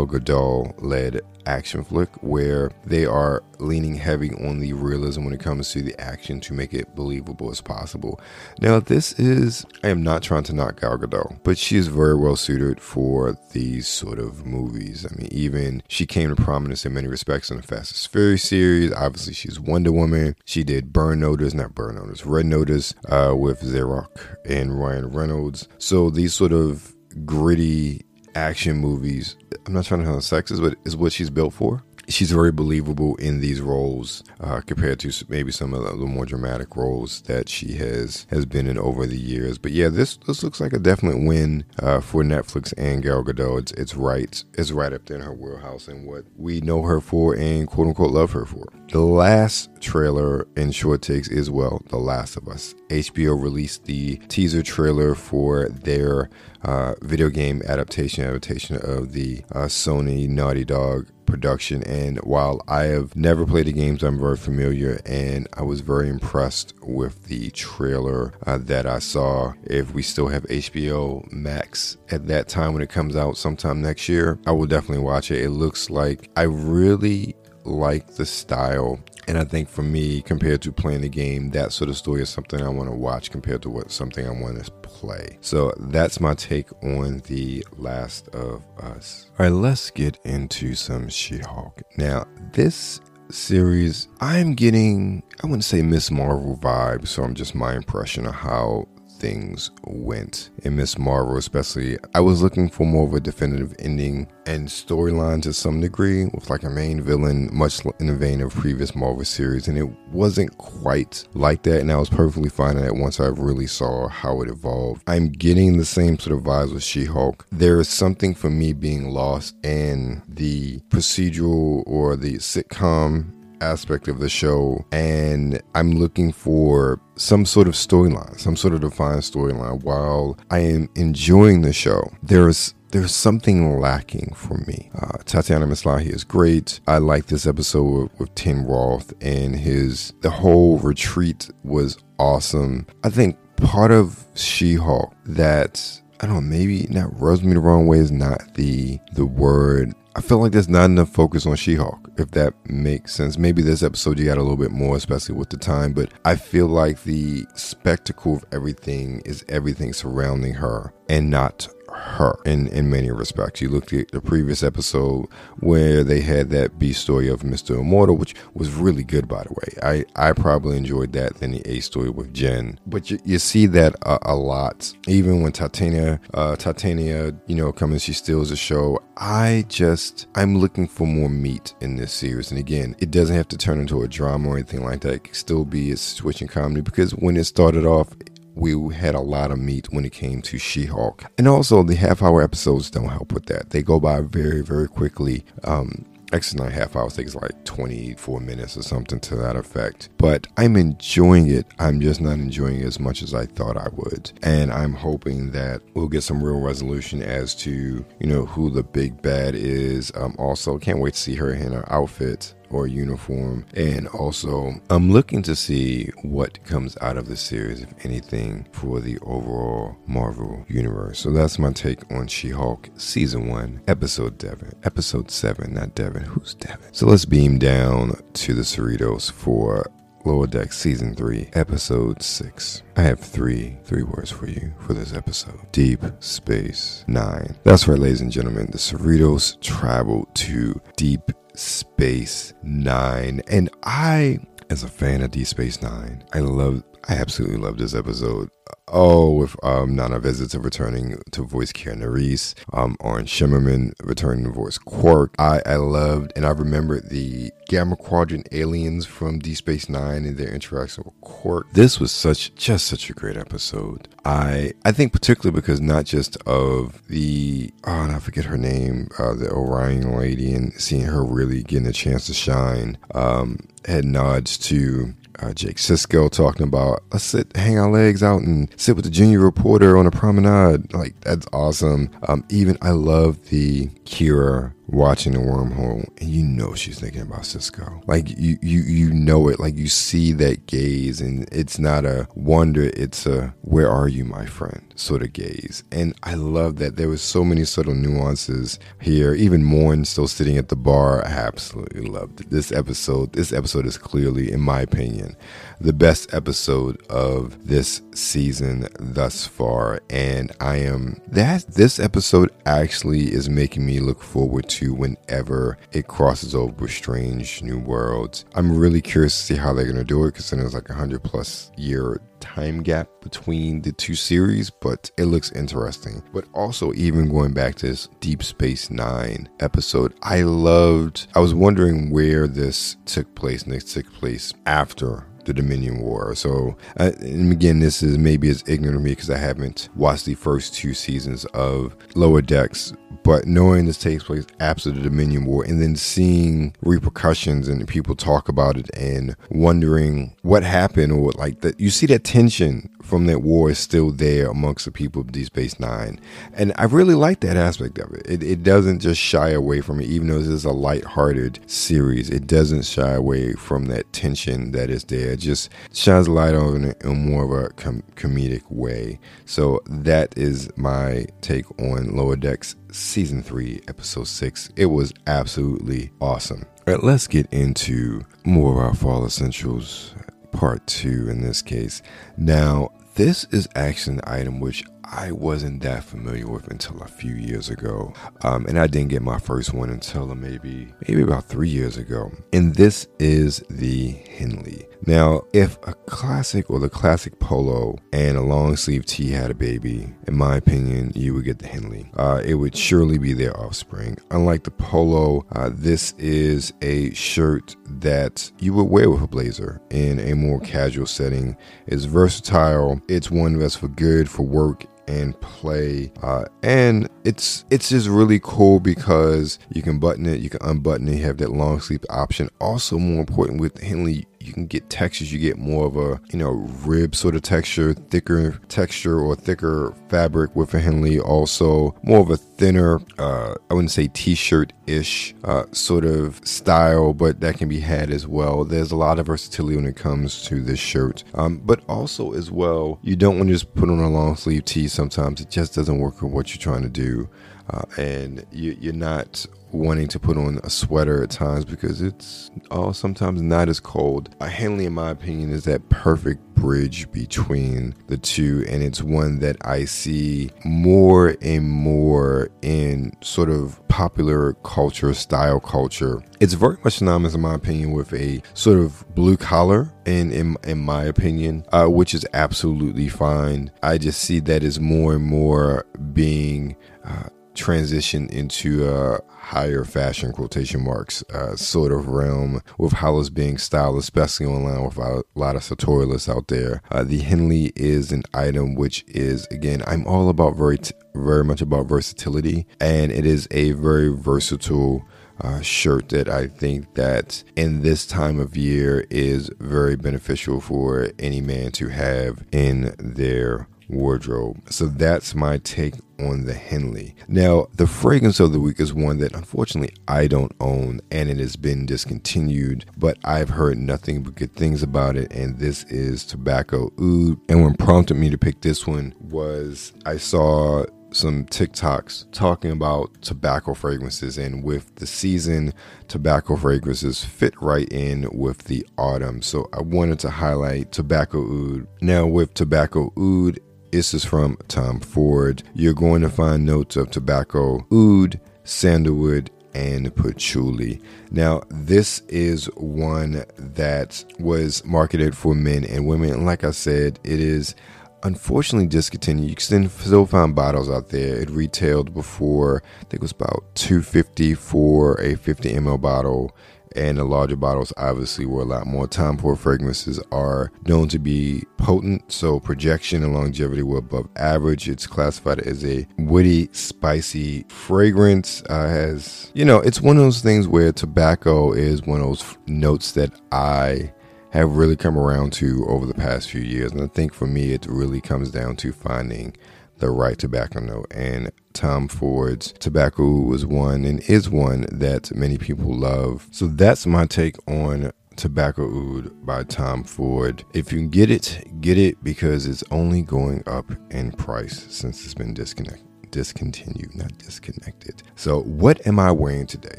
Gal 0.06 0.20
Gadot 0.20 0.74
led 0.82 1.20
action 1.46 1.84
flick 1.84 2.08
where 2.22 2.70
they 2.84 3.06
are 3.06 3.42
leaning 3.58 3.94
heavy 3.94 4.30
on 4.32 4.58
the 4.58 4.72
realism 4.72 5.24
when 5.24 5.32
it 5.32 5.40
comes 5.40 5.70
to 5.70 5.82
the 5.82 5.98
action 6.00 6.40
to 6.40 6.52
make 6.52 6.74
it 6.74 6.94
believable 6.94 7.50
as 7.50 7.60
possible. 7.60 8.20
Now, 8.60 8.80
this 8.80 9.12
is, 9.18 9.64
I 9.84 9.88
am 9.88 10.02
not 10.02 10.22
trying 10.22 10.42
to 10.44 10.52
knock 10.52 10.80
Gal 10.80 10.98
Gadot, 10.98 11.42
but 11.44 11.56
she 11.56 11.76
is 11.76 11.88
very 11.88 12.16
well 12.16 12.36
suited 12.36 12.80
for 12.80 13.36
these 13.52 13.86
sort 13.86 14.18
of 14.18 14.44
movies. 14.44 15.06
I 15.06 15.14
mean, 15.16 15.28
even 15.32 15.82
she 15.88 16.06
came 16.06 16.34
to 16.34 16.42
prominence 16.42 16.84
in 16.84 16.94
many 16.94 17.08
respects 17.08 17.50
in 17.50 17.56
the 17.56 17.62
Fast 17.62 17.92
and 17.92 18.12
Furious 18.12 18.42
series. 18.42 18.92
Obviously, 18.92 19.34
she's 19.34 19.60
Wonder 19.60 19.92
Woman. 19.92 20.36
She 20.44 20.64
did 20.64 20.92
Burn 20.92 21.20
Notice, 21.20 21.54
not 21.54 21.74
Burn 21.74 21.96
Notice, 21.96 22.26
Red 22.26 22.46
Notice 22.46 22.94
uh, 23.08 23.34
with 23.36 23.62
Rock 23.76 24.38
and 24.44 24.78
Ryan 24.80 25.10
Reynolds. 25.10 25.68
So 25.78 26.10
these 26.10 26.34
sort 26.34 26.52
of 26.52 26.94
gritty 27.24 28.05
action 28.36 28.76
movies. 28.76 29.36
I'm 29.66 29.72
not 29.72 29.86
trying 29.86 30.04
to 30.04 30.20
sound 30.20 30.46
sexist, 30.46 30.60
but 30.60 30.78
is 30.84 30.96
what 30.96 31.12
she's 31.12 31.30
built 31.30 31.54
for. 31.54 31.82
She's 32.08 32.30
very 32.30 32.52
believable 32.52 33.16
in 33.16 33.40
these 33.40 33.60
roles 33.60 34.22
uh, 34.40 34.60
compared 34.60 35.00
to 35.00 35.12
maybe 35.28 35.50
some 35.50 35.74
of 35.74 35.82
the 35.98 36.06
more 36.06 36.24
dramatic 36.24 36.76
roles 36.76 37.22
that 37.22 37.48
she 37.48 37.74
has 37.74 38.26
has 38.30 38.46
been 38.46 38.66
in 38.66 38.78
over 38.78 39.06
the 39.06 39.18
years. 39.18 39.58
But 39.58 39.72
yeah, 39.72 39.88
this 39.88 40.16
this 40.16 40.42
looks 40.42 40.60
like 40.60 40.72
a 40.72 40.78
definite 40.78 41.26
win 41.26 41.64
uh, 41.80 42.00
for 42.00 42.22
Netflix 42.22 42.72
and 42.78 43.02
Gal 43.02 43.24
Gadot. 43.24 43.58
It's 43.58 43.72
it's 43.72 43.94
right 43.94 44.44
it's 44.54 44.70
right 44.70 44.92
up 44.92 45.06
there 45.06 45.18
in 45.18 45.24
her 45.24 45.34
wheelhouse 45.34 45.88
and 45.88 46.06
what 46.06 46.24
we 46.36 46.60
know 46.60 46.82
her 46.82 47.00
for 47.00 47.34
and 47.34 47.66
quote 47.66 47.88
unquote 47.88 48.12
love 48.12 48.32
her 48.32 48.46
for. 48.46 48.66
The 48.88 49.00
last 49.00 49.70
trailer 49.80 50.46
in 50.56 50.70
short 50.70 51.02
takes 51.02 51.28
is 51.28 51.50
well, 51.50 51.82
The 51.88 51.96
Last 51.96 52.36
of 52.36 52.46
Us. 52.46 52.74
HBO 52.88 53.40
released 53.40 53.84
the 53.84 54.16
teaser 54.28 54.62
trailer 54.62 55.16
for 55.16 55.68
their 55.68 56.30
uh, 56.62 56.94
video 57.02 57.28
game 57.28 57.62
adaptation 57.66 58.24
adaptation 58.24 58.76
of 58.76 59.12
the 59.12 59.42
uh, 59.52 59.66
Sony 59.66 60.28
Naughty 60.28 60.64
Dog 60.64 61.08
production. 61.26 61.82
And 61.84 62.18
while 62.18 62.62
I 62.68 62.84
have 62.84 63.16
never 63.16 63.44
played 63.44 63.66
the 63.66 63.72
games, 63.72 64.02
I'm 64.02 64.18
very 64.18 64.36
familiar 64.36 65.00
and 65.04 65.48
I 65.54 65.62
was 65.62 65.80
very 65.80 66.08
impressed 66.08 66.74
with 66.82 67.24
the 67.24 67.50
trailer 67.50 68.32
uh, 68.46 68.58
that 68.58 68.86
I 68.86 68.98
saw. 69.00 69.52
If 69.64 69.92
we 69.92 70.02
still 70.02 70.28
have 70.28 70.44
HBO 70.44 71.30
Max 71.32 71.96
at 72.10 72.26
that 72.28 72.48
time 72.48 72.72
when 72.72 72.82
it 72.82 72.90
comes 72.90 73.16
out 73.16 73.36
sometime 73.36 73.82
next 73.82 74.08
year, 74.08 74.38
I 74.46 74.52
will 74.52 74.66
definitely 74.66 75.04
watch 75.04 75.30
it. 75.30 75.42
It 75.42 75.50
looks 75.50 75.90
like 75.90 76.30
I 76.36 76.42
really 76.42 77.36
like 77.66 78.14
the 78.14 78.26
style 78.26 79.00
and 79.28 79.38
I 79.38 79.44
think 79.44 79.68
for 79.68 79.82
me, 79.82 80.22
compared 80.22 80.62
to 80.62 80.72
playing 80.72 81.00
the 81.00 81.08
game, 81.08 81.50
that 81.50 81.72
sort 81.72 81.90
of 81.90 81.96
story 81.96 82.22
is 82.22 82.28
something 82.28 82.62
I 82.62 82.68
want 82.68 82.88
to 82.88 82.94
watch 82.94 83.30
compared 83.30 83.62
to 83.62 83.70
what 83.70 83.90
something 83.90 84.26
I 84.26 84.30
want 84.30 84.64
to 84.64 84.70
play. 84.70 85.38
So 85.40 85.72
that's 85.78 86.20
my 86.20 86.34
take 86.34 86.70
on 86.84 87.18
The 87.26 87.66
Last 87.76 88.28
of 88.28 88.62
Us. 88.78 89.30
All 89.38 89.46
right, 89.46 89.52
let's 89.52 89.90
get 89.90 90.18
into 90.24 90.74
some 90.74 91.08
She 91.08 91.38
Hulk. 91.38 91.82
Now, 91.96 92.26
this 92.52 93.00
series, 93.30 94.06
I'm 94.20 94.54
getting, 94.54 95.24
I 95.42 95.46
wouldn't 95.46 95.64
say 95.64 95.82
Miss 95.82 96.10
Marvel 96.10 96.56
vibes, 96.56 97.08
so 97.08 97.24
I'm 97.24 97.34
just 97.34 97.54
my 97.54 97.74
impression 97.74 98.26
of 98.26 98.34
how 98.34 98.86
things 99.16 99.70
went 99.84 100.50
in 100.62 100.76
Miss 100.76 100.98
Marvel, 100.98 101.36
especially. 101.36 101.98
I 102.14 102.20
was 102.20 102.42
looking 102.42 102.68
for 102.68 102.84
more 102.84 103.06
of 103.06 103.14
a 103.14 103.20
definitive 103.20 103.74
ending 103.78 104.28
and 104.46 104.68
storyline 104.68 105.42
to 105.42 105.52
some 105.52 105.80
degree 105.80 106.26
with 106.26 106.48
like 106.50 106.62
a 106.62 106.70
main 106.70 107.00
villain, 107.00 107.48
much 107.52 107.80
in 107.98 108.06
the 108.06 108.14
vein 108.14 108.40
of 108.40 108.54
previous 108.54 108.94
Marvel 108.94 109.24
series, 109.24 109.68
and 109.68 109.76
it 109.76 109.88
wasn't 110.10 110.56
quite 110.58 111.26
like 111.34 111.62
that. 111.64 111.80
And 111.80 111.90
I 111.90 111.96
was 111.96 112.08
perfectly 112.08 112.48
fine 112.48 112.76
in 112.76 112.84
that 112.84 112.96
once 112.96 113.20
I 113.20 113.26
really 113.26 113.66
saw 113.66 114.08
how 114.08 114.42
it 114.42 114.48
evolved. 114.48 115.02
I'm 115.06 115.30
getting 115.30 115.76
the 115.76 115.84
same 115.84 116.18
sort 116.18 116.36
of 116.36 116.44
vibes 116.44 116.72
with 116.72 116.84
She 116.84 117.04
Hulk. 117.04 117.46
There 117.50 117.80
is 117.80 117.88
something 117.88 118.34
for 118.34 118.50
me 118.50 118.72
being 118.72 119.10
lost 119.10 119.56
in 119.64 120.22
the 120.28 120.80
procedural 120.90 121.82
or 121.86 122.16
the 122.16 122.34
sitcom 122.34 123.32
aspect 123.60 124.08
of 124.08 124.20
the 124.20 124.28
show, 124.28 124.84
and 124.92 125.60
I'm 125.74 125.92
looking 125.92 126.32
for 126.32 127.00
some 127.16 127.44
sort 127.46 127.68
of 127.68 127.74
storyline, 127.74 128.38
some 128.38 128.56
sort 128.56 128.74
of 128.74 128.80
defined 128.80 129.22
storyline. 129.22 129.82
While 129.82 130.38
I 130.50 130.60
am 130.60 130.88
enjoying 130.94 131.62
the 131.62 131.72
show, 131.72 132.10
there's 132.22 132.74
there's 132.90 133.14
something 133.14 133.80
lacking 133.80 134.32
for 134.34 134.58
me. 134.58 134.90
Uh, 134.94 135.18
Tatiana 135.24 135.66
Maslany 135.66 136.06
is 136.06 136.24
great. 136.24 136.80
I 136.86 136.98
like 136.98 137.26
this 137.26 137.46
episode 137.46 137.82
with, 137.82 138.20
with 138.20 138.34
Tim 138.34 138.64
Roth 138.64 139.12
and 139.20 139.56
his 139.56 140.12
the 140.20 140.30
whole 140.30 140.78
retreat 140.78 141.50
was 141.64 141.98
awesome. 142.18 142.86
I 143.04 143.10
think 143.10 143.36
part 143.56 143.90
of 143.90 144.24
She-Hulk 144.34 145.14
that 145.26 146.00
I 146.20 146.26
don't 146.26 146.34
know, 146.34 146.40
maybe 146.40 146.86
not 146.88 147.20
rubs 147.20 147.42
me 147.42 147.54
the 147.54 147.60
wrong 147.60 147.86
way 147.86 147.98
is 147.98 148.10
not 148.12 148.54
the 148.54 148.98
the 149.12 149.26
word. 149.26 149.92
I 150.16 150.22
feel 150.22 150.38
like 150.38 150.52
there's 150.52 150.66
not 150.66 150.86
enough 150.86 151.10
focus 151.10 151.44
on 151.44 151.56
She-Hulk, 151.56 152.12
if 152.16 152.30
that 152.30 152.54
makes 152.70 153.14
sense. 153.14 153.36
Maybe 153.36 153.60
this 153.60 153.82
episode 153.82 154.18
you 154.18 154.24
got 154.24 154.38
a 154.38 154.42
little 154.42 154.56
bit 154.56 154.70
more, 154.70 154.96
especially 154.96 155.34
with 155.34 155.50
the 155.50 155.58
time, 155.58 155.92
but 155.92 156.10
I 156.24 156.36
feel 156.36 156.68
like 156.68 157.02
the 157.02 157.44
spectacle 157.54 158.36
of 158.36 158.44
everything 158.50 159.20
is 159.26 159.44
everything 159.50 159.92
surrounding 159.92 160.54
her 160.54 160.94
and 161.10 161.28
not 161.28 161.68
her 161.96 162.38
in, 162.44 162.68
in 162.68 162.90
many 162.90 163.10
respects. 163.10 163.60
You 163.60 163.68
looked 163.68 163.92
at 163.92 164.10
the 164.10 164.20
previous 164.20 164.62
episode 164.62 165.26
where 165.60 166.04
they 166.04 166.20
had 166.20 166.50
that 166.50 166.78
B 166.78 166.92
story 166.92 167.28
of 167.28 167.40
Mr. 167.40 167.80
Immortal, 167.80 168.16
which 168.16 168.34
was 168.54 168.72
really 168.72 169.04
good, 169.04 169.28
by 169.28 169.42
the 169.44 169.52
way. 169.52 170.04
I, 170.16 170.28
I 170.28 170.32
probably 170.32 170.76
enjoyed 170.76 171.12
that 171.12 171.36
than 171.36 171.52
the 171.52 171.62
A 171.68 171.80
story 171.80 172.10
with 172.10 172.32
Jen. 172.32 172.78
But 172.86 173.10
you, 173.10 173.18
you 173.24 173.38
see 173.38 173.66
that 173.66 173.94
a, 174.02 174.18
a, 174.32 174.36
lot. 174.36 174.92
Even 175.08 175.42
when 175.42 175.52
Titania, 175.52 176.20
uh, 176.34 176.56
Titania, 176.56 177.34
you 177.46 177.56
know, 177.56 177.72
comes, 177.72 178.02
she 178.02 178.12
steals 178.12 178.50
the 178.50 178.56
show. 178.56 179.00
I 179.16 179.64
just, 179.68 180.26
I'm 180.34 180.58
looking 180.58 180.86
for 180.86 181.06
more 181.06 181.30
meat 181.30 181.74
in 181.80 181.96
this 181.96 182.12
series. 182.12 182.50
And 182.50 182.60
again, 182.60 182.94
it 182.98 183.10
doesn't 183.10 183.34
have 183.34 183.48
to 183.48 183.56
turn 183.56 183.80
into 183.80 184.02
a 184.02 184.08
drama 184.08 184.50
or 184.50 184.56
anything 184.56 184.84
like 184.84 185.00
that. 185.00 185.14
It 185.14 185.24
can 185.24 185.34
still 185.34 185.64
be 185.64 185.90
a 185.90 185.96
switching 185.96 186.48
comedy 186.48 186.82
because 186.82 187.12
when 187.12 187.36
it 187.36 187.44
started 187.44 187.84
off, 187.84 188.08
we 188.56 188.94
had 188.94 189.14
a 189.14 189.20
lot 189.20 189.50
of 189.50 189.58
meat 189.58 189.92
when 189.92 190.04
it 190.04 190.12
came 190.12 190.42
to 190.42 190.58
She 190.58 190.86
Hulk. 190.86 191.24
And 191.38 191.46
also, 191.46 191.82
the 191.82 191.94
half 191.94 192.22
hour 192.22 192.42
episodes 192.42 192.90
don't 192.90 193.10
help 193.10 193.32
with 193.32 193.46
that. 193.46 193.70
They 193.70 193.82
go 193.82 194.00
by 194.00 194.22
very, 194.22 194.62
very 194.62 194.88
quickly. 194.88 195.44
Um, 195.62 196.06
Actually, 196.32 196.64
not 196.64 196.72
half 196.72 196.96
hour, 196.96 197.06
I 197.06 197.08
think 197.08 197.28
it's 197.28 197.36
like 197.36 197.64
24 197.64 198.40
minutes 198.40 198.76
or 198.76 198.82
something 198.82 199.20
to 199.20 199.36
that 199.36 199.54
effect. 199.54 200.08
But 200.18 200.48
I'm 200.56 200.76
enjoying 200.76 201.48
it. 201.48 201.66
I'm 201.78 202.00
just 202.00 202.20
not 202.20 202.32
enjoying 202.32 202.80
it 202.80 202.84
as 202.84 202.98
much 202.98 203.22
as 203.22 203.32
I 203.32 203.46
thought 203.46 203.76
I 203.76 203.88
would. 203.92 204.32
And 204.42 204.72
I'm 204.72 204.92
hoping 204.92 205.52
that 205.52 205.82
we'll 205.94 206.08
get 206.08 206.22
some 206.22 206.42
real 206.42 206.60
resolution 206.60 207.22
as 207.22 207.54
to, 207.56 208.04
you 208.18 208.26
know, 208.26 208.44
who 208.44 208.70
the 208.70 208.82
big 208.82 209.22
bad 209.22 209.54
is. 209.54 210.10
Um, 210.16 210.34
also, 210.36 210.78
can't 210.78 210.98
wait 210.98 211.14
to 211.14 211.20
see 211.20 211.36
her 211.36 211.52
in 211.52 211.72
her 211.72 211.90
outfit 211.92 212.54
or 212.70 212.86
uniform. 212.86 213.66
And 213.74 214.08
also, 214.08 214.74
I'm 214.90 215.10
looking 215.10 215.42
to 215.42 215.56
see 215.56 216.10
what 216.22 216.62
comes 216.64 216.96
out 217.00 217.16
of 217.16 217.28
the 217.28 217.36
series, 217.36 217.82
if 217.82 217.92
anything, 218.04 218.66
for 218.72 219.00
the 219.00 219.18
overall 219.20 219.96
Marvel 220.06 220.64
universe. 220.68 221.18
So 221.18 221.30
that's 221.30 221.58
my 221.58 221.72
take 221.72 222.10
on 222.10 222.26
She 222.26 222.50
Hulk 222.50 222.88
Season 222.96 223.48
1, 223.48 223.82
Episode 223.88 224.40
7. 224.40 224.72
Episode 224.84 225.30
7, 225.30 225.74
not 225.74 225.94
Devin. 225.94 226.22
Who's 226.22 226.54
Devin? 226.54 226.92
So 226.92 227.06
let's 227.06 227.24
beam 227.24 227.58
down 227.58 228.20
to 228.34 228.54
the 228.54 228.62
Cerritos 228.62 229.30
for 229.30 229.90
Lower 230.26 230.48
Deck 230.48 230.72
Season 230.72 231.14
3, 231.14 231.50
Episode 231.52 232.20
6. 232.20 232.82
I 232.96 233.02
have 233.02 233.20
three, 233.20 233.76
three 233.84 234.02
words 234.02 234.28
for 234.28 234.48
you 234.48 234.74
for 234.80 234.92
this 234.92 235.14
episode. 235.14 235.70
Deep 235.70 236.00
Space 236.18 237.04
Nine. 237.06 237.54
That's 237.62 237.86
right, 237.86 237.96
ladies 237.96 238.22
and 238.22 238.32
gentlemen. 238.32 238.66
The 238.72 238.78
Cerritos 238.78 239.60
travel 239.60 240.28
to 240.34 240.80
Deep 240.96 241.30
Space 241.54 242.54
Nine. 242.64 243.40
And 243.46 243.70
I, 243.84 244.40
as 244.68 244.82
a 244.82 244.88
fan 244.88 245.22
of 245.22 245.30
Deep 245.30 245.46
Space 245.46 245.80
Nine, 245.80 246.24
I 246.32 246.40
love, 246.40 246.82
I 247.08 247.14
absolutely 247.14 247.58
love 247.58 247.78
this 247.78 247.94
episode. 247.94 248.50
Oh, 248.88 249.32
with 249.32 249.56
um, 249.64 249.94
Nana 249.94 250.18
Visitor 250.18 250.58
returning 250.58 251.20
to 251.32 251.42
voice 251.42 251.72
Kira 251.72 251.96
Nerys, 251.96 252.54
um, 252.72 252.96
Armin 253.00 253.26
Shimerman 253.26 253.92
returning 254.02 254.44
to 254.44 254.50
voice 254.50 254.78
Quark. 254.78 255.34
I, 255.38 255.60
I 255.66 255.76
loved 255.76 256.32
and 256.34 256.44
I 256.44 256.50
remember 256.50 257.00
the 257.00 257.52
Gamma 257.68 257.96
Quadrant 257.96 258.48
aliens 258.52 259.06
from 259.06 259.38
Deep 259.38 259.56
Space 259.56 259.88
Nine 259.88 260.24
and 260.24 260.36
their 260.36 260.52
interaction 260.52 261.04
with 261.04 261.20
Quark. 261.20 261.72
This 261.72 262.00
was 262.00 262.10
such 262.12 262.54
just 262.54 262.86
such 262.86 263.08
a 263.10 263.12
great 263.12 263.36
episode. 263.36 264.08
I 264.24 264.72
I 264.84 264.92
think 264.92 265.12
particularly 265.12 265.54
because 265.54 265.80
not 265.80 266.04
just 266.04 266.36
of 266.42 267.06
the 267.08 267.72
oh 267.84 268.02
and 268.02 268.12
I 268.12 268.18
forget 268.18 268.44
her 268.46 268.58
name, 268.58 269.08
uh, 269.18 269.34
the 269.34 269.50
Orion 269.50 270.16
lady, 270.16 270.52
and 270.54 270.72
seeing 270.80 271.04
her 271.04 271.24
really 271.24 271.62
getting 271.62 271.86
a 271.86 271.92
chance 271.92 272.26
to 272.26 272.34
shine. 272.34 272.98
Um, 273.14 273.68
had 273.84 274.04
nods 274.04 274.58
to 274.58 275.14
uh, 275.40 275.52
Jake 275.52 275.76
Sisko 275.76 276.30
talking 276.30 276.66
about 276.66 277.02
let's 277.12 277.24
sit, 277.24 277.54
hang 277.56 277.78
our 277.78 277.90
legs 277.90 278.22
out 278.22 278.42
and 278.42 278.68
sit 278.76 278.96
with 278.96 279.04
the 279.04 279.10
junior 279.10 279.40
reporter 279.40 279.96
on 279.96 280.06
a 280.06 280.10
promenade. 280.10 280.92
Like 280.92 281.18
that's 281.20 281.46
awesome. 281.52 282.10
Um, 282.28 282.44
even 282.48 282.78
I 282.82 282.90
love 282.90 283.48
the 283.48 283.88
Kira 284.04 284.72
watching 284.86 285.32
the 285.32 285.38
wormhole 285.38 286.06
and 286.20 286.30
you 286.30 286.44
know 286.44 286.74
she's 286.74 287.00
thinking 287.00 287.22
about 287.22 287.42
Sisko. 287.42 288.06
Like 288.06 288.28
you 288.30 288.58
you 288.62 288.80
you 288.80 289.12
know 289.12 289.48
it. 289.48 289.60
Like 289.60 289.76
you 289.76 289.88
see 289.88 290.32
that 290.32 290.66
gaze 290.66 291.20
and 291.20 291.48
it's 291.52 291.78
not 291.78 292.04
a 292.04 292.28
wonder, 292.34 292.84
it's 292.94 293.26
a 293.26 293.54
where 293.62 293.90
are 293.90 294.08
you, 294.08 294.24
my 294.24 294.46
friend? 294.46 294.86
sort 294.98 295.22
of 295.22 295.32
gaze. 295.32 295.84
And 295.92 296.14
I 296.22 296.34
love 296.34 296.76
that 296.76 296.96
there 296.96 297.08
was 297.08 297.22
so 297.22 297.44
many 297.44 297.64
subtle 297.64 297.94
nuances 297.94 298.78
here. 299.00 299.34
Even 299.34 299.62
Morn 299.62 300.04
still 300.04 300.26
sitting 300.26 300.56
at 300.56 300.68
the 300.68 300.76
bar. 300.76 301.24
I 301.24 301.30
absolutely 301.30 302.02
loved 302.02 302.50
this 302.50 302.72
episode. 302.72 303.32
This 303.32 303.52
episode 303.52 303.86
is 303.86 303.98
clearly, 303.98 304.50
in 304.50 304.60
my 304.60 304.80
opinion, 304.80 305.36
the 305.80 305.92
best 305.92 306.32
episode 306.34 307.00
of 307.10 307.66
this 307.66 308.02
season 308.14 308.88
thus 308.98 309.46
far. 309.46 310.00
And 310.10 310.52
I 310.60 310.76
am 310.76 311.20
that 311.28 311.66
this 311.68 311.98
episode 311.98 312.50
actually 312.64 313.32
is 313.32 313.48
making 313.48 313.84
me 313.86 314.00
look 314.00 314.22
forward 314.22 314.68
to 314.70 314.94
whenever 314.94 315.78
it 315.92 316.08
crosses 316.08 316.54
over 316.54 316.72
with 316.72 316.90
Strange 316.90 317.62
New 317.62 317.78
Worlds. 317.78 318.44
I'm 318.54 318.76
really 318.76 319.00
curious 319.00 319.36
to 319.36 319.54
see 319.54 319.56
how 319.56 319.72
they're 319.72 319.84
going 319.84 319.96
to 319.96 320.04
do 320.04 320.24
it 320.24 320.32
because 320.32 320.50
then 320.50 320.60
there's 320.60 320.74
like 320.74 320.90
a 320.90 320.94
hundred 320.94 321.22
plus 321.22 321.70
year 321.76 322.20
time 322.40 322.82
gap 322.82 323.08
between 323.20 323.82
the 323.82 323.92
two 323.92 324.14
series, 324.14 324.70
but 324.70 325.10
it 325.18 325.24
looks 325.24 325.52
interesting. 325.52 326.22
But 326.32 326.46
also, 326.52 326.92
even 326.94 327.28
going 327.28 327.52
back 327.52 327.74
to 327.76 327.88
this 327.88 328.08
Deep 328.20 328.42
Space 328.42 328.90
Nine 328.90 329.48
episode, 329.60 330.14
I 330.22 330.42
loved, 330.42 331.26
I 331.34 331.40
was 331.40 331.54
wondering 331.54 332.10
where 332.10 332.46
this 332.46 332.96
took 333.04 333.34
place, 333.34 333.64
and 333.64 333.74
it 333.74 333.86
took 333.86 334.10
place 334.12 334.52
after 334.66 335.26
the 335.46 335.54
Dominion 335.54 336.00
War. 336.00 336.34
So, 336.34 336.76
uh, 336.98 337.12
and 337.20 337.50
again, 337.50 337.80
this 337.80 338.02
is 338.02 338.18
maybe 338.18 338.48
as 338.48 338.62
ignorant 338.66 338.96
of 338.96 339.02
me 339.02 339.12
because 339.12 339.30
I 339.30 339.38
haven't 339.38 339.88
watched 339.96 340.26
the 340.26 340.34
first 340.34 340.74
two 340.74 340.94
seasons 340.94 341.44
of 341.46 341.96
Lower 342.14 342.42
Decks. 342.42 342.92
But 343.22 343.46
knowing 343.46 343.86
this 343.86 343.98
takes 343.98 344.22
place 344.22 344.46
after 344.60 344.90
the 344.90 345.00
Dominion 345.00 345.46
War 345.46 345.64
and 345.64 345.82
then 345.82 345.96
seeing 345.96 346.74
repercussions 346.82 347.66
and 347.66 347.86
people 347.88 348.14
talk 348.14 348.48
about 348.48 348.76
it 348.76 348.88
and 348.94 349.34
wondering 349.50 350.36
what 350.42 350.62
happened 350.62 351.12
or 351.12 351.32
like 351.32 351.60
that, 351.62 351.80
you 351.80 351.90
see 351.90 352.06
that 352.06 352.22
tension 352.22 352.88
from 353.06 353.26
that 353.26 353.42
war 353.42 353.70
is 353.70 353.78
still 353.78 354.10
there 354.10 354.50
amongst 354.50 354.84
the 354.84 354.90
people 354.90 355.22
of 355.22 355.32
Deep 355.32 355.46
Space 355.46 355.78
Nine. 355.80 356.20
And 356.52 356.72
I 356.76 356.84
really 356.84 357.14
like 357.14 357.40
that 357.40 357.56
aspect 357.56 357.98
of 357.98 358.12
it. 358.12 358.22
It, 358.28 358.42
it 358.42 358.62
doesn't 358.62 359.00
just 359.00 359.20
shy 359.20 359.50
away 359.50 359.80
from 359.80 360.00
it, 360.00 360.06
even 360.06 360.28
though 360.28 360.38
this 360.38 360.48
is 360.48 360.64
a 360.64 360.72
light-hearted 360.72 361.60
series. 361.70 362.28
It 362.30 362.46
doesn't 362.46 362.84
shy 362.84 363.12
away 363.12 363.54
from 363.54 363.86
that 363.86 364.12
tension 364.12 364.72
that 364.72 364.90
is 364.90 365.04
there. 365.04 365.32
It 365.32 365.40
just 365.40 365.70
shines 365.92 366.26
a 366.26 366.32
light 366.32 366.54
on 366.54 366.84
it 366.84 367.02
in 367.02 367.30
more 367.30 367.44
of 367.44 367.64
a 367.64 367.68
com- 367.74 368.02
comedic 368.16 368.70
way. 368.70 369.18
So 369.44 369.80
that 369.88 370.36
is 370.36 370.68
my 370.76 371.26
take 371.40 371.66
on 371.80 372.16
Lower 372.16 372.36
Decks 372.36 372.76
Season 372.92 373.42
3, 373.42 373.82
Episode 373.88 374.26
6. 374.26 374.70
It 374.76 374.86
was 374.86 375.12
absolutely 375.26 376.10
awesome. 376.20 376.66
All 376.86 376.94
right, 376.94 377.02
let's 377.02 377.26
get 377.26 377.52
into 377.52 378.22
more 378.44 378.72
of 378.72 378.78
our 378.78 378.94
fall 378.94 379.26
essentials 379.26 380.14
part 380.52 380.86
two 380.86 381.28
in 381.28 381.42
this 381.42 381.62
case. 381.62 382.02
Now, 382.36 382.90
this 383.14 383.44
is 383.50 383.68
actually 383.74 384.16
an 384.16 384.22
item 384.26 384.60
which 384.60 384.84
I 385.04 385.30
wasn't 385.30 385.82
that 385.82 386.04
familiar 386.04 386.48
with 386.48 386.68
until 386.68 387.00
a 387.00 387.06
few 387.06 387.34
years 387.34 387.70
ago, 387.70 388.12
um, 388.42 388.66
and 388.66 388.78
I 388.78 388.86
didn't 388.86 389.10
get 389.10 389.22
my 389.22 389.38
first 389.38 389.72
one 389.72 389.88
until 389.88 390.34
maybe 390.34 390.92
maybe 391.06 391.22
about 391.22 391.44
three 391.44 391.68
years 391.68 391.96
ago. 391.96 392.30
And 392.52 392.74
this 392.74 393.06
is 393.18 393.62
the 393.70 394.08
Henley. 394.08 394.86
Now, 395.04 395.42
if 395.52 395.76
a 395.82 395.94
classic 396.06 396.70
or 396.70 396.78
the 396.78 396.88
classic 396.88 397.38
polo 397.38 397.98
and 398.12 398.36
a 398.36 398.42
long 398.42 398.76
sleeve 398.76 399.04
tee 399.06 399.30
had 399.30 399.50
a 399.50 399.54
baby, 399.54 400.12
in 400.26 400.34
my 400.34 400.56
opinion, 400.56 401.12
you 401.14 401.34
would 401.34 401.44
get 401.44 401.58
the 401.58 401.66
Henley. 401.66 402.10
Uh, 402.16 402.40
it 402.44 402.54
would 402.54 402.76
surely 402.76 403.18
be 403.18 403.32
their 403.32 403.58
offspring. 403.58 404.16
Unlike 404.30 404.64
the 404.64 404.70
polo, 404.70 405.44
uh, 405.52 405.70
this 405.72 406.12
is 406.18 406.72
a 406.82 407.12
shirt 407.14 407.76
that 407.86 408.50
you 408.58 408.72
would 408.74 408.84
wear 408.84 409.10
with 409.10 409.22
a 409.22 409.26
blazer 409.26 409.80
in 409.90 410.18
a 410.20 410.34
more 410.34 410.60
casual 410.60 411.06
setting. 411.06 411.56
It's 411.86 412.04
versatile. 412.04 413.00
It's 413.08 413.30
one 413.30 413.58
that's 413.58 413.76
for 413.76 413.88
good 413.88 414.28
for 414.30 414.42
work 414.42 414.86
and 415.08 415.38
play. 415.40 416.12
Uh, 416.22 416.44
and 416.62 417.08
it's 417.24 417.64
it's 417.70 417.88
just 417.88 418.08
really 418.08 418.40
cool 418.42 418.80
because 418.80 419.58
you 419.72 419.82
can 419.82 419.98
button 419.98 420.26
it, 420.26 420.40
you 420.40 420.50
can 420.50 420.60
unbutton 420.62 421.08
it, 421.08 421.16
you 421.16 421.24
have 421.24 421.38
that 421.38 421.52
long 421.52 421.80
sleeve 421.80 422.04
option. 422.10 422.48
Also, 422.60 422.98
more 422.98 423.20
important 423.20 423.60
with 423.60 423.80
Henley, 423.80 424.26
you 424.46 424.52
can 424.52 424.66
get 424.66 424.88
textures. 424.88 425.32
You 425.32 425.38
get 425.38 425.58
more 425.58 425.86
of 425.86 425.96
a 425.96 426.20
you 426.32 426.38
know 426.38 426.50
rib 426.84 427.14
sort 427.14 427.34
of 427.34 427.42
texture, 427.42 427.94
thicker 427.94 428.58
texture 428.68 429.20
or 429.20 429.34
thicker 429.36 429.94
fabric 430.08 430.54
with 430.54 430.74
a 430.74 430.80
Henley. 430.80 431.18
Also, 431.18 431.94
more 432.02 432.20
of 432.20 432.30
a 432.30 432.36
thinner, 432.36 433.00
uh, 433.18 433.54
I 433.70 433.74
wouldn't 433.74 433.90
say 433.90 434.08
t-shirt 434.08 434.72
ish 434.86 435.34
uh, 435.44 435.64
sort 435.72 436.04
of 436.04 436.40
style, 436.46 437.12
but 437.12 437.40
that 437.40 437.58
can 437.58 437.68
be 437.68 437.80
had 437.80 438.10
as 438.10 438.26
well. 438.26 438.64
There's 438.64 438.92
a 438.92 438.96
lot 438.96 439.18
of 439.18 439.26
versatility 439.26 439.76
when 439.76 439.86
it 439.86 439.96
comes 439.96 440.42
to 440.44 440.62
this 440.62 440.78
shirt, 440.78 441.24
um, 441.34 441.58
but 441.64 441.82
also 441.88 442.32
as 442.32 442.50
well, 442.50 442.98
you 443.02 443.16
don't 443.16 443.36
want 443.36 443.48
to 443.48 443.54
just 443.54 443.74
put 443.74 443.90
on 443.90 443.98
a 443.98 444.08
long 444.08 444.36
sleeve 444.36 444.64
tee. 444.64 444.88
Sometimes 444.88 445.40
it 445.40 445.50
just 445.50 445.74
doesn't 445.74 445.98
work 445.98 446.22
with 446.22 446.32
what 446.32 446.54
you're 446.54 446.62
trying 446.62 446.82
to 446.82 446.88
do. 446.88 447.28
Uh, 447.68 447.82
and 447.98 448.46
you, 448.52 448.76
you're 448.80 448.92
not 448.92 449.44
wanting 449.72 450.08
to 450.08 450.18
put 450.18 450.36
on 450.36 450.58
a 450.64 450.70
sweater 450.70 451.22
at 451.22 451.30
times 451.30 451.64
because 451.64 452.02
it's 452.02 452.50
all 452.70 452.92
sometimes 452.92 453.42
not 453.42 453.68
as 453.68 453.80
cold. 453.80 454.34
A 454.40 454.48
Henley, 454.48 454.86
in 454.86 454.92
my 454.92 455.10
opinion, 455.10 455.50
is 455.50 455.64
that 455.64 455.88
perfect 455.88 456.42
bridge 456.54 457.10
between 457.12 457.94
the 458.06 458.16
two, 458.16 458.64
and 458.68 458.82
it's 458.82 459.02
one 459.02 459.38
that 459.40 459.56
I 459.64 459.84
see 459.84 460.50
more 460.64 461.36
and 461.42 461.68
more 461.68 462.50
in 462.62 463.12
sort 463.20 463.50
of 463.50 463.86
popular 463.88 464.54
culture, 464.64 465.14
style 465.14 465.60
culture. 465.60 466.22
It's 466.40 466.54
very 466.54 466.76
much 466.82 466.94
synonymous, 466.94 467.34
in 467.34 467.40
my 467.40 467.54
opinion, 467.54 467.92
with 467.92 468.12
a 468.12 468.42
sort 468.54 468.78
of 468.78 469.04
blue 469.14 469.36
collar, 469.36 469.92
in 470.06 470.32
in, 470.32 470.56
in 470.64 470.78
my 470.78 471.04
opinion, 471.04 471.64
uh, 471.72 471.86
which 471.86 472.14
is 472.14 472.26
absolutely 472.32 473.08
fine. 473.08 473.70
I 473.82 473.98
just 473.98 474.20
see 474.20 474.40
that 474.40 474.64
as 474.64 474.80
more 474.80 475.14
and 475.14 475.24
more 475.24 475.86
being. 476.12 476.76
Uh, 477.04 477.28
transition 477.56 478.28
into 478.28 478.88
a 478.88 479.20
higher 479.28 479.84
fashion 479.84 480.32
quotation 480.32 480.84
marks 480.84 481.22
uh, 481.32 481.56
sort 481.56 481.92
of 481.92 482.08
realm 482.08 482.60
with 482.78 482.92
how 482.92 483.18
it's 483.18 483.30
being 483.30 483.58
styled, 483.58 483.96
especially 483.96 484.46
online 484.46 484.84
with 484.84 484.98
a 484.98 485.22
lot 485.34 485.56
of 485.56 485.62
sartorialists 485.62 486.28
out 486.28 486.48
there. 486.48 486.82
Uh, 486.90 487.04
the 487.04 487.18
Henley 487.18 487.72
is 487.76 488.12
an 488.12 488.22
item 488.34 488.74
which 488.74 489.04
is 489.08 489.46
again, 489.50 489.82
I'm 489.86 490.06
all 490.06 490.28
about 490.28 490.56
very 490.56 490.78
t- 490.78 490.94
very 491.14 491.44
much 491.44 491.62
about 491.62 491.86
versatility, 491.86 492.66
and 492.80 493.10
it 493.10 493.26
is 493.26 493.48
a 493.50 493.72
very 493.72 494.08
versatile. 494.08 495.06
Uh, 495.38 495.60
shirt 495.60 496.08
that 496.08 496.30
I 496.30 496.46
think 496.46 496.94
that 496.94 497.44
in 497.56 497.82
this 497.82 498.06
time 498.06 498.40
of 498.40 498.56
year 498.56 499.06
is 499.10 499.50
very 499.60 499.94
beneficial 499.94 500.62
for 500.62 501.10
any 501.18 501.42
man 501.42 501.72
to 501.72 501.88
have 501.88 502.42
in 502.52 502.94
their 502.98 503.68
wardrobe. 503.88 504.60
So 504.70 504.86
that's 504.86 505.34
my 505.34 505.58
take 505.58 505.94
on 506.18 506.44
the 506.44 506.54
Henley. 506.54 507.14
Now, 507.28 507.66
the 507.74 507.86
fragrance 507.86 508.40
of 508.40 508.52
the 508.52 508.60
week 508.60 508.80
is 508.80 508.94
one 508.94 509.18
that 509.18 509.34
unfortunately 509.34 509.94
I 510.08 510.26
don't 510.26 510.52
own 510.60 511.00
and 511.10 511.28
it 511.28 511.38
has 511.38 511.56
been 511.56 511.86
discontinued, 511.86 512.86
but 512.96 513.18
I've 513.24 513.50
heard 513.50 513.78
nothing 513.78 514.22
but 514.22 514.34
good 514.34 514.54
things 514.54 514.82
about 514.82 515.16
it, 515.16 515.32
and 515.32 515.58
this 515.58 515.84
is 515.84 516.24
Tobacco 516.24 516.92
Oud. 517.00 517.38
And 517.48 517.62
what 517.62 517.78
prompted 517.78 518.14
me 518.14 518.30
to 518.30 518.38
pick 518.38 518.60
this 518.60 518.86
one 518.86 519.14
was 519.20 519.92
I 520.04 520.16
saw 520.16 520.86
some 521.12 521.46
TikToks 521.46 522.26
talking 522.32 522.70
about 522.70 523.22
tobacco 523.22 523.74
fragrances, 523.74 524.36
and 524.38 524.62
with 524.62 524.94
the 524.96 525.06
season, 525.06 525.72
tobacco 526.08 526.56
fragrances 526.56 527.24
fit 527.24 527.54
right 527.60 527.90
in 527.90 528.28
with 528.32 528.64
the 528.64 528.86
autumn. 528.98 529.40
So 529.42 529.68
I 529.72 529.80
wanted 529.80 530.18
to 530.20 530.30
highlight 530.30 530.92
Tobacco 530.92 531.40
Oud. 531.40 531.86
Now, 532.00 532.26
with 532.26 532.54
Tobacco 532.54 533.12
Oud, 533.18 533.58
this 533.96 534.12
is 534.12 534.26
from 534.26 534.58
Tom 534.68 535.00
Ford. 535.00 535.62
You're 535.72 535.94
going 535.94 536.20
to 536.20 536.28
find 536.28 536.66
notes 536.66 536.96
of 536.96 537.10
tobacco, 537.10 537.86
oud, 537.90 538.38
sandalwood, 538.62 539.50
and 539.74 540.14
patchouli. 540.14 541.00
Now, 541.30 541.62
this 541.70 542.20
is 542.28 542.66
one 542.76 543.42
that 543.56 544.22
was 544.38 544.84
marketed 544.84 545.34
for 545.34 545.54
men 545.54 545.82
and 545.86 546.06
women. 546.06 546.28
And 546.28 546.44
like 546.44 546.62
I 546.62 546.72
said, 546.72 547.18
it 547.24 547.40
is 547.40 547.74
unfortunately 548.22 548.86
discontinued. 548.86 549.48
You 549.48 549.56
can 549.56 549.88
still 549.88 550.26
find 550.26 550.54
bottles 550.54 550.90
out 550.90 551.08
there. 551.08 551.40
It 551.40 551.48
retailed 551.48 552.12
before, 552.12 552.82
I 553.00 553.04
think 553.04 553.14
it 553.14 553.22
was 553.22 553.32
about 553.32 553.64
250 553.76 554.52
for 554.56 555.18
a 555.22 555.36
50 555.36 555.72
ml 555.72 555.98
bottle 556.02 556.54
and 556.96 557.18
the 557.18 557.24
larger 557.24 557.56
bottles 557.56 557.92
obviously 557.96 558.46
were 558.46 558.62
a 558.62 558.66
lot 558.66 558.86
more. 558.86 559.06
Tom 559.06 559.38
Ford 559.38 559.58
fragrances 559.58 560.20
are 560.32 560.72
known 560.86 561.08
to 561.08 561.18
be 561.18 561.64
potent, 561.76 562.30
so 562.32 562.58
projection 562.58 563.22
and 563.22 563.34
longevity 563.34 563.82
were 563.82 563.98
above 563.98 564.28
average. 564.36 564.88
It's 564.88 565.06
classified 565.06 565.60
as 565.60 565.84
a 565.84 566.06
woody, 566.18 566.68
spicy 566.72 567.64
fragrance. 567.68 568.62
Uh, 568.68 568.88
has 568.88 569.50
you 569.54 569.64
know, 569.64 569.78
it's 569.78 570.00
one 570.00 570.16
of 570.16 570.22
those 570.22 570.40
things 570.40 570.66
where 570.66 570.92
tobacco 570.92 571.72
is 571.72 572.02
one 572.02 572.20
of 572.20 572.26
those 572.26 572.58
notes 572.66 573.12
that 573.12 573.32
I 573.52 574.12
have 574.50 574.76
really 574.76 574.96
come 574.96 575.18
around 575.18 575.52
to 575.52 575.84
over 575.86 576.06
the 576.06 576.14
past 576.14 576.50
few 576.50 576.62
years, 576.62 576.92
and 576.92 577.02
I 577.02 577.08
think 577.08 577.34
for 577.34 577.46
me, 577.46 577.72
it 577.72 577.86
really 577.86 578.20
comes 578.20 578.50
down 578.50 578.76
to 578.76 578.92
finding 578.92 579.54
the 579.98 580.10
right 580.10 580.38
tobacco 580.38 580.80
note. 580.80 581.06
And 581.10 581.50
Tom 581.72 582.08
Ford's 582.08 582.72
tobacco 582.72 583.24
was 583.40 583.66
one 583.66 584.04
and 584.04 584.20
is 584.28 584.48
one 584.48 584.86
that 584.92 585.34
many 585.34 585.58
people 585.58 585.94
love. 585.94 586.48
So 586.50 586.66
that's 586.66 587.06
my 587.06 587.26
take 587.26 587.56
on 587.68 588.12
Tobacco 588.36 588.84
Oud 588.84 589.46
by 589.46 589.64
Tom 589.64 590.04
Ford. 590.04 590.62
If 590.74 590.92
you 590.92 590.98
can 590.98 591.08
get 591.08 591.30
it, 591.30 591.80
get 591.80 591.96
it 591.98 592.22
because 592.22 592.66
it's 592.66 592.84
only 592.90 593.22
going 593.22 593.62
up 593.66 593.90
in 594.10 594.32
price 594.32 594.86
since 594.90 595.24
it's 595.24 595.34
been 595.34 595.54
disconnected 595.54 596.06
discontinued, 596.36 597.16
not 597.16 597.38
disconnected. 597.38 598.22
So, 598.34 598.60
what 598.64 599.06
am 599.06 599.18
I 599.18 599.32
wearing 599.32 599.66
today? 599.66 599.96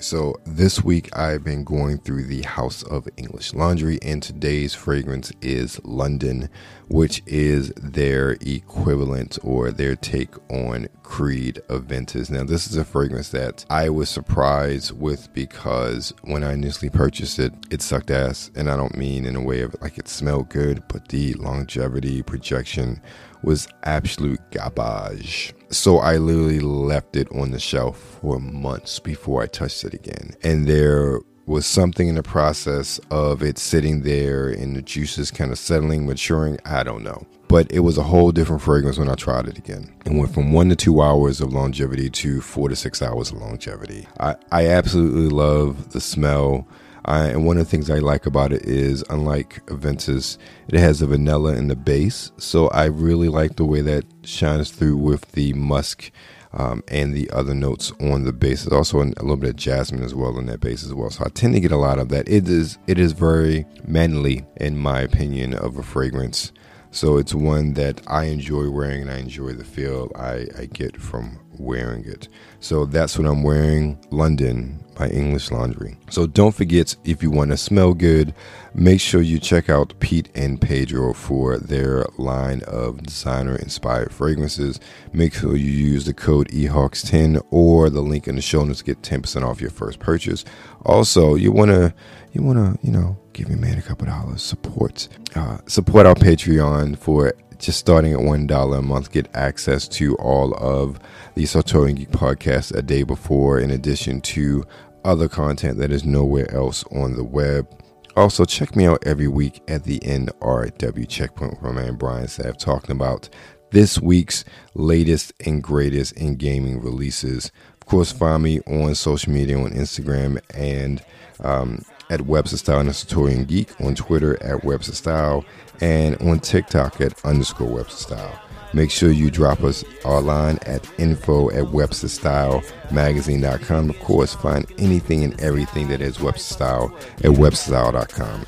So, 0.01 0.35
this 0.45 0.83
week 0.83 1.09
I've 1.17 1.43
been 1.43 1.63
going 1.63 1.97
through 1.97 2.25
the 2.25 2.43
House 2.43 2.83
of 2.83 3.07
English 3.17 3.55
Laundry, 3.55 3.97
and 4.03 4.21
today's 4.21 4.75
fragrance 4.75 5.31
is 5.41 5.83
London, 5.83 6.47
which 6.89 7.23
is 7.25 7.73
their 7.75 8.37
equivalent 8.41 9.39
or 9.43 9.71
their 9.71 9.95
take 9.95 10.35
on 10.51 10.89
Creed 11.01 11.59
Aventus. 11.69 12.29
Now, 12.29 12.43
this 12.43 12.67
is 12.67 12.77
a 12.77 12.85
fragrance 12.85 13.29
that 13.29 13.65
I 13.71 13.89
was 13.89 14.07
surprised 14.07 14.91
with 14.91 15.33
because 15.33 16.13
when 16.21 16.43
I 16.43 16.53
initially 16.53 16.91
purchased 16.91 17.39
it, 17.39 17.51
it 17.71 17.81
sucked 17.81 18.11
ass, 18.11 18.51
and 18.55 18.69
I 18.69 18.75
don't 18.77 18.95
mean 18.95 19.25
in 19.25 19.35
a 19.35 19.41
way 19.41 19.61
of 19.61 19.75
like 19.81 19.97
it 19.97 20.07
smelled 20.07 20.49
good, 20.49 20.83
but 20.87 21.07
the 21.07 21.33
longevity 21.33 22.21
projection 22.21 23.01
was 23.41 23.67
absolute 23.81 24.41
garbage. 24.51 25.55
So 25.69 25.97
I 25.97 26.17
literally 26.17 26.59
left 26.59 27.15
it 27.15 27.29
on 27.31 27.51
the 27.51 27.59
shelf 27.59 27.97
for 28.21 28.39
months 28.39 28.99
before 28.99 29.43
I 29.43 29.47
touched 29.47 29.83
it 29.83 29.93
again. 29.93 30.35
And 30.43 30.67
there 30.67 31.19
was 31.45 31.65
something 31.65 32.07
in 32.07 32.15
the 32.15 32.23
process 32.23 32.99
of 33.09 33.41
it 33.41 33.57
sitting 33.57 34.01
there 34.01 34.49
and 34.49 34.75
the 34.75 34.81
juices 34.81 35.31
kind 35.31 35.51
of 35.51 35.57
settling, 35.57 36.05
maturing. 36.05 36.57
I 36.65 36.83
don't 36.83 37.03
know. 37.03 37.25
But 37.47 37.71
it 37.71 37.79
was 37.79 37.97
a 37.97 38.03
whole 38.03 38.33
different 38.33 38.61
fragrance 38.61 38.97
when 38.97 39.09
I 39.09 39.15
tried 39.15 39.47
it 39.47 39.57
again. 39.57 39.93
It 40.05 40.11
went 40.11 40.33
from 40.33 40.51
one 40.51 40.67
to 40.69 40.75
two 40.75 41.01
hours 41.01 41.39
of 41.39 41.53
longevity 41.53 42.09
to 42.09 42.41
four 42.41 42.67
to 42.67 42.75
six 42.75 43.01
hours 43.01 43.31
of 43.31 43.37
longevity. 43.37 44.07
I, 44.19 44.35
I 44.51 44.67
absolutely 44.67 45.29
love 45.29 45.93
the 45.93 46.01
smell. 46.01 46.67
And 47.07 47.45
one 47.45 47.57
of 47.57 47.65
the 47.65 47.69
things 47.69 47.89
I 47.89 47.99
like 47.99 48.25
about 48.25 48.51
it 48.51 48.63
is, 48.65 49.03
unlike 49.09 49.65
Aventus, 49.67 50.37
it 50.67 50.79
has 50.79 51.01
a 51.01 51.07
vanilla 51.07 51.55
in 51.55 51.67
the 51.67 51.75
base. 51.75 52.31
So 52.37 52.67
I 52.69 52.85
really 52.85 53.29
like 53.29 53.55
the 53.55 53.65
way 53.65 53.81
that 53.81 54.05
shines 54.23 54.71
through 54.71 54.97
with 54.97 55.31
the 55.31 55.53
musk 55.53 56.11
um, 56.53 56.83
and 56.87 57.13
the 57.13 57.29
other 57.31 57.53
notes 57.53 57.91
on 57.99 58.23
the 58.23 58.33
base. 58.33 58.63
There's 58.63 58.73
also 58.73 59.01
a 59.01 59.05
little 59.05 59.37
bit 59.37 59.51
of 59.51 59.55
jasmine 59.55 60.03
as 60.03 60.15
well 60.15 60.37
in 60.37 60.47
that 60.47 60.59
base 60.59 60.83
as 60.83 60.93
well. 60.93 61.09
So 61.09 61.23
I 61.25 61.29
tend 61.29 61.53
to 61.53 61.59
get 61.59 61.71
a 61.71 61.77
lot 61.77 61.99
of 61.99 62.09
that. 62.09 62.27
It 62.27 62.47
is 62.47 62.77
it 62.87 62.99
is 62.99 63.13
very 63.13 63.65
manly 63.85 64.45
in 64.57 64.77
my 64.77 65.01
opinion 65.01 65.53
of 65.53 65.77
a 65.77 65.83
fragrance. 65.83 66.51
So 66.91 67.17
it's 67.17 67.33
one 67.33 67.73
that 67.73 68.01
I 68.07 68.25
enjoy 68.25 68.69
wearing 68.69 69.01
and 69.03 69.11
I 69.11 69.17
enjoy 69.17 69.53
the 69.53 69.63
feel 69.63 70.11
I, 70.15 70.47
I 70.57 70.65
get 70.65 70.99
from 70.99 71.39
wearing 71.59 72.05
it. 72.05 72.27
So 72.59 72.85
that's 72.85 73.17
what 73.17 73.27
I'm 73.27 73.43
wearing. 73.43 73.97
London 74.11 74.83
by 74.95 75.07
English 75.09 75.51
Laundry. 75.51 75.97
So 76.09 76.25
don't 76.25 76.55
forget 76.55 76.95
if 77.03 77.21
you 77.21 77.29
want 77.29 77.51
to 77.51 77.57
smell 77.57 77.93
good, 77.93 78.33
make 78.73 78.99
sure 78.99 79.21
you 79.21 79.39
check 79.39 79.69
out 79.69 79.93
Pete 79.99 80.29
and 80.33 80.59
Pedro 80.59 81.13
for 81.13 81.57
their 81.57 82.05
line 82.17 82.63
of 82.63 83.03
designer 83.03 83.55
inspired 83.57 84.11
fragrances. 84.11 84.79
Make 85.13 85.35
sure 85.35 85.55
you 85.55 85.71
use 85.71 86.05
the 86.05 86.13
code 86.13 86.49
EHawkes10 86.49 87.45
or 87.51 87.89
the 87.89 88.01
link 88.01 88.27
in 88.27 88.35
the 88.35 88.41
show 88.41 88.63
notes 88.63 88.79
to 88.79 88.85
get 88.85 89.01
10% 89.03 89.43
off 89.43 89.61
your 89.61 89.69
first 89.69 89.99
purchase. 89.99 90.43
Also, 90.83 91.35
you 91.35 91.51
want 91.51 91.69
to 91.69 91.93
you 92.33 92.41
want 92.41 92.57
to, 92.57 92.85
you 92.85 92.91
know, 92.91 93.17
give 93.37 93.49
your 93.49 93.59
man 93.59 93.77
a 93.77 93.81
couple 93.83 94.07
dollars 94.07 94.41
support 94.41 95.07
uh, 95.35 95.59
support 95.67 96.07
our 96.07 96.15
Patreon 96.15 96.97
for 96.97 97.33
just 97.59 97.79
starting 97.79 98.13
at 98.13 98.19
one 98.19 98.47
dollar 98.47 98.79
a 98.79 98.81
month, 98.81 99.11
get 99.11 99.27
access 99.35 99.87
to 99.87 100.15
all 100.15 100.55
of 100.55 100.99
the 101.35 101.45
Sartorial 101.45 101.95
Geek 101.95 102.09
podcast 102.09 102.75
a 102.75 102.81
day 102.81 103.03
before, 103.03 103.59
in 103.59 103.69
addition 103.71 104.21
to 104.21 104.63
other 105.05 105.27
content 105.27 105.77
that 105.77 105.91
is 105.91 106.03
nowhere 106.03 106.51
else 106.51 106.83
on 106.91 107.15
the 107.15 107.23
web. 107.23 107.67
Also, 108.15 108.43
check 108.43 108.75
me 108.75 108.85
out 108.85 109.03
every 109.05 109.27
week 109.27 109.61
at 109.67 109.83
the 109.83 109.99
NRW 109.99 111.07
checkpoint 111.07 111.51
with 111.51 111.61
my 111.61 111.71
man 111.71 111.95
Brian 111.95 112.27
Sav 112.27 112.57
talking 112.57 112.91
about 112.91 113.29
this 113.71 113.99
week's 113.99 114.43
latest 114.73 115.31
and 115.45 115.61
greatest 115.61 116.13
in 116.13 116.35
gaming 116.35 116.79
releases. 116.81 117.51
Of 117.87 117.91
course, 117.91 118.11
find 118.11 118.43
me 118.43 118.59
on 118.67 118.93
social 118.95 119.31
media 119.31 119.57
on 119.57 119.71
Instagram 119.71 120.41
and 120.53 121.01
um, 121.39 121.85
at 122.09 122.23
Webster 122.23 122.57
Style 122.57 122.81
and 122.81 122.93
Sartorial 122.93 123.45
Geek, 123.45 123.79
on 123.79 123.95
Twitter 123.95 124.37
at 124.43 124.65
Webster 124.65 124.93
Style, 124.93 125.45
and 125.79 126.21
on 126.21 126.41
TikTok 126.41 126.99
at 126.99 127.23
underscore 127.23 127.69
Webster 127.69 128.13
Style. 128.13 128.41
Make 128.73 128.91
sure 128.91 129.11
you 129.11 129.31
drop 129.31 129.63
us 129.63 129.85
our 130.03 130.19
line 130.19 130.59
at 130.65 130.85
info 130.99 131.49
at 131.51 131.63
websterstylemagazine.com. 131.63 133.89
Of 133.89 133.99
course, 134.01 134.35
find 134.35 134.65
anything 134.77 135.23
and 135.23 135.39
everything 135.39 135.87
that 135.87 136.01
is 136.01 136.19
Webster 136.19 136.55
Style 136.55 136.93
at 137.19 137.31
websterstyle.com. 137.31 138.45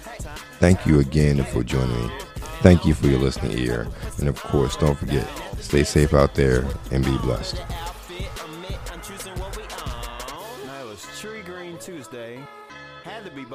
Thank 0.60 0.86
you 0.86 0.99
again 0.99 1.45
for 1.45 1.63
joining 1.63 1.95
me. 1.95 2.12
Thank 2.62 2.86
you 2.86 2.93
for 2.93 3.08
your 3.08 3.19
listening 3.19 3.58
ear. 3.58 3.88
And 4.17 4.28
of 4.28 4.36
course, 4.43 4.75
don't 4.75 4.99
forget, 4.99 5.25
stay 5.62 5.86
safe 5.86 6.13
out 6.13 6.36
there 6.36 6.65
and 6.91 7.06
be 7.06 7.17
blessed. 7.19 7.56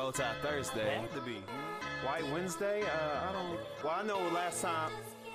Bow 0.05 0.11
tie 0.11 0.35
Thursday. 0.43 0.99
Had 1.01 1.12
to 1.14 1.21
be. 1.23 1.43
White 2.05 2.31
Wednesday? 2.31 2.83
Uh, 2.83 3.29
I 3.29 3.33
don't. 3.33 3.59
Well, 3.83 3.95
I 3.97 4.03
know 4.03 4.19
last 4.35 4.61
time. 4.61 4.90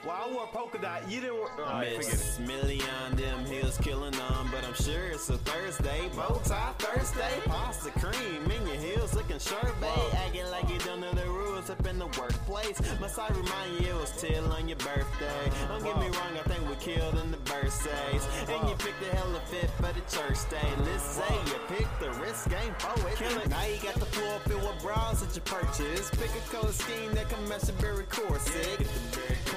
Well, 0.05 0.15
I 0.15 0.33
wore 0.33 0.47
polka 0.47 0.77
dot. 0.77 1.09
You 1.09 1.19
didn't 1.19 1.39
wear. 1.39 1.83
It. 1.83 1.97
Miss 1.97 2.39
Millie 2.39 2.81
on 3.03 3.15
them 3.17 3.45
hills 3.45 3.77
killing 3.79 4.13
them, 4.13 4.49
but 4.51 4.63
I'm 4.63 4.73
sure 4.73 5.07
it's 5.07 5.29
a 5.29 5.38
Thursday. 5.39 6.09
Bow 6.15 6.41
tie 6.45 6.73
Thursday, 6.79 7.41
pasta 7.45 7.91
cream 7.91 8.49
in 8.49 8.65
your 8.65 8.77
heels 8.77 9.13
looking 9.13 9.39
sharp, 9.39 9.79
babe. 9.81 10.13
Acting 10.13 10.49
like 10.51 10.69
you 10.69 10.79
don't 10.79 11.01
know 11.01 11.12
the 11.12 11.25
rules 11.25 11.69
up 11.69 11.85
in 11.85 11.99
the 11.99 12.05
workplace. 12.05 12.79
Must 13.01 13.19
I 13.19 13.27
remind 13.29 13.81
you 13.81 13.89
it 13.89 13.99
was 13.99 14.12
till 14.21 14.49
on 14.53 14.69
your 14.69 14.77
birthday? 14.77 15.51
Don't 15.67 15.83
get 15.83 15.97
me 15.99 16.05
wrong, 16.05 16.33
I 16.33 16.47
think 16.47 16.69
we 16.69 16.75
killed 16.75 17.17
in 17.17 17.31
the 17.31 17.38
birthdays. 17.38 18.23
And 18.47 18.69
you 18.69 18.75
picked 18.75 19.01
the 19.01 19.15
hella 19.15 19.41
fit 19.47 19.69
for 19.71 19.91
the 19.91 20.01
church 20.09 20.49
day. 20.49 20.69
Let's 20.85 21.03
say 21.03 21.35
you 21.47 21.59
picked 21.67 21.99
the 21.99 22.12
risk 22.21 22.49
game 22.49 22.73
for 22.79 22.95
it. 23.09 23.49
Now 23.49 23.65
you 23.65 23.77
got 23.83 23.95
the 23.95 24.05
floor 24.05 24.39
filled 24.47 24.63
with 24.63 24.81
bras 24.81 25.21
that 25.21 25.35
you 25.35 25.41
purchased. 25.41 26.13
Pick 26.13 26.31
a 26.31 26.55
color 26.55 26.71
scheme 26.71 27.13
that 27.15 27.29
can 27.29 27.47
match 27.49 27.67
your 27.67 27.75
berry 27.81 28.05
corset. 28.05 28.79
Get 28.79 29.48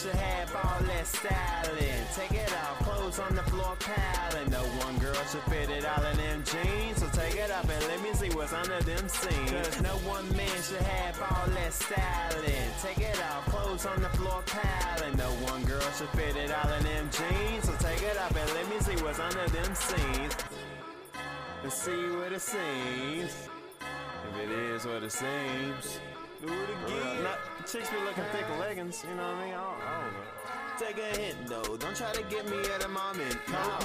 should 0.00 0.14
have 0.14 0.56
all 0.56 0.80
that 0.86 1.06
styling. 1.06 2.00
Take 2.14 2.32
it 2.32 2.50
off, 2.64 2.78
clothes 2.78 3.18
on 3.18 3.34
the 3.34 3.42
floor 3.42 3.76
piling. 3.78 4.50
No 4.50 4.62
one 4.80 4.96
girl 4.96 5.22
should 5.28 5.42
fit 5.42 5.68
it 5.68 5.84
all 5.84 6.02
in 6.06 6.16
them 6.16 6.42
jeans. 6.44 7.00
So 7.00 7.08
take 7.12 7.36
it 7.36 7.50
up 7.50 7.68
and 7.68 7.82
let 7.84 8.00
me 8.00 8.14
see 8.14 8.30
what's 8.34 8.54
under 8.54 8.80
them 8.80 9.06
seams. 9.08 9.50
Cause 9.50 9.82
no 9.82 9.94
one 10.08 10.24
man 10.36 10.56
should 10.62 10.80
have 10.80 11.20
all 11.20 11.46
that 11.52 11.72
styling. 11.74 12.68
Take 12.80 12.98
it 12.98 13.20
off, 13.30 13.44
clothes 13.46 13.84
on 13.84 14.00
the 14.00 14.08
floor 14.16 14.42
piling. 14.46 15.16
No 15.18 15.28
one 15.52 15.62
girl 15.64 15.90
should 15.98 16.08
fit 16.10 16.34
it 16.34 16.50
all 16.50 16.72
in 16.72 16.84
them 16.84 17.10
jeans. 17.12 17.64
So 17.64 17.72
take 17.76 18.02
it 18.02 18.16
up 18.16 18.34
and 18.34 18.50
let 18.54 18.70
me 18.70 18.80
see 18.80 18.96
what's 19.04 19.18
under 19.18 19.46
them 19.48 19.74
seams. 19.74 20.34
Let's 21.62 21.76
see 21.76 22.08
what 22.16 22.32
it 22.32 22.40
seems. 22.40 23.48
If 24.32 24.48
it 24.48 24.50
is 24.50 24.86
what 24.86 25.02
it 25.02 25.12
seems. 25.12 26.00
Do 26.40 26.48
it 26.48 26.70
again. 26.86 27.26
Chicks 27.66 27.90
be 27.90 27.96
looking 28.04 28.24
thick 28.32 28.46
leggings. 28.58 29.04
You 29.08 29.14
know 29.16 29.22
what 29.22 29.34
I 29.34 29.44
mean? 29.44 29.54
I 29.54 29.56
don't, 29.56 29.82
I 29.82 30.02
don't 30.02 30.12
know. 30.12 30.50
Take 30.80 30.96
a 30.96 31.20
hint 31.20 31.36
though, 31.46 31.76
don't 31.76 31.94
try 31.94 32.10
to 32.10 32.22
get 32.32 32.48
me 32.48 32.56
at 32.72 32.82
a 32.82 32.88
moment. 32.88 33.36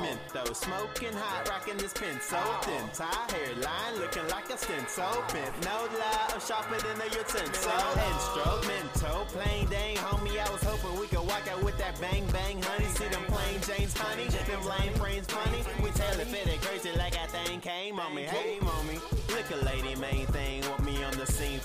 Mint 0.01 0.19
though, 0.31 0.53
smoking 0.53 1.11
hot, 1.11 1.49
rocking 1.49 1.75
this 1.75 1.91
pin 1.91 2.17
so 2.21 2.39
thin. 2.61 2.87
Tie 2.93 3.35
hairline, 3.35 3.99
looking 3.99 4.25
like 4.29 4.47
a 4.49 4.57
stent 4.57 4.89
so 4.89 5.03
pimp. 5.27 5.51
No 5.65 5.75
lie, 5.99 6.31
I'm 6.31 6.39
sharper 6.39 6.79
than 6.79 6.95
a 7.01 7.07
utensil. 7.11 7.75
Instrumental, 8.15 9.25
plain 9.27 9.67
dang, 9.67 9.97
homie. 9.97 10.39
I 10.39 10.49
was 10.49 10.63
hoping 10.63 10.97
we 10.97 11.07
could 11.07 11.27
walk 11.27 11.43
out 11.51 11.61
with 11.65 11.77
that 11.79 11.99
bang 11.99 12.25
bang, 12.31 12.61
honey. 12.61 12.85
See 12.85 13.09
them 13.09 13.25
plain 13.27 13.59
James, 13.67 13.91
honey. 13.97 14.27
Them 14.47 14.63
lame 14.63 14.93
frames, 14.93 15.27
funny. 15.27 15.65
We 15.83 15.89
tell 15.91 16.17
it 16.17 16.27
fit 16.27 16.47
it 16.47 16.61
crazy 16.61 16.95
like 16.97 17.11
that 17.13 17.29
thing 17.29 17.59
came 17.59 17.99
on 17.99 18.15
me. 18.15 18.23
Hey, 18.23 18.57
mommy, 18.61 18.99
look 19.35 19.51
a 19.51 19.65
lady, 19.65 19.99
main 19.99 20.27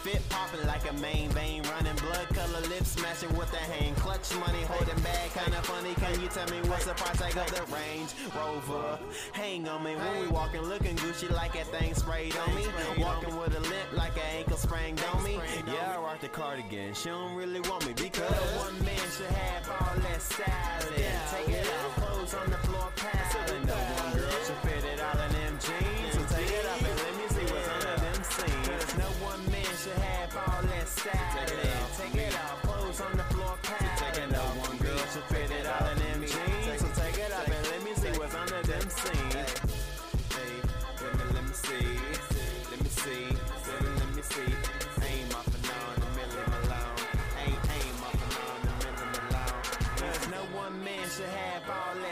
fit 0.03 0.27
popping 0.31 0.67
like 0.67 0.89
a 0.89 0.95
main 0.95 1.29
vein, 1.31 1.63
running 1.65 1.97
blood 1.97 2.27
color 2.29 2.61
lips, 2.69 2.93
smashing 2.93 3.33
with 3.37 3.51
the 3.51 3.59
hand, 3.59 3.95
clutch 3.97 4.35
money, 4.37 4.63
holding 4.65 4.99
back. 5.03 5.29
Kinda 5.35 5.61
funny, 5.63 5.95
can 5.95 6.19
you 6.21 6.29
tell 6.29 6.49
me 6.49 6.57
what's 6.69 6.87
the 6.87 6.95
price 6.95 7.19
tag 7.19 7.37
of 7.37 7.51
the 7.55 7.63
Range 7.75 8.11
Rover? 8.35 8.99
Hang 9.33 9.69
on 9.69 9.85
me 9.85 9.95
when 9.97 10.21
we 10.21 10.27
walking, 10.29 10.63
looking 10.63 10.97
Gucci 10.97 11.31
like 11.31 11.53
that 11.53 11.67
thing 11.67 11.95
sprayed 11.95 12.35
on 12.37 12.55
me. 12.55 12.67
Walking 12.99 13.37
with 13.37 13.55
a 13.57 13.61
limp 13.61 13.93
like 13.93 14.17
an 14.17 14.39
ankle 14.39 14.57
sprained 14.57 15.03
on 15.13 15.23
me. 15.23 15.39
Yeah, 15.67 15.97
I 15.97 16.01
rock 16.01 16.21
the 16.21 16.29
cardigan. 16.29 16.95
She 16.95 17.11
don't 17.11 17.35
really 17.35 17.61
want 17.61 17.87
me 17.87 17.93
because 17.93 18.31
one 18.65 18.83
man 18.85 19.07
should 19.17 19.27
have 19.27 19.69
all 19.69 20.01
that 20.01 20.23
styling. 20.23 21.11
Take 21.31 21.55
it 21.57 21.67
off, 21.85 21.97
clothes 21.97 22.35
on 22.35 22.51
the 22.51 22.57
floor, 22.59 22.89
piling. 22.97 23.20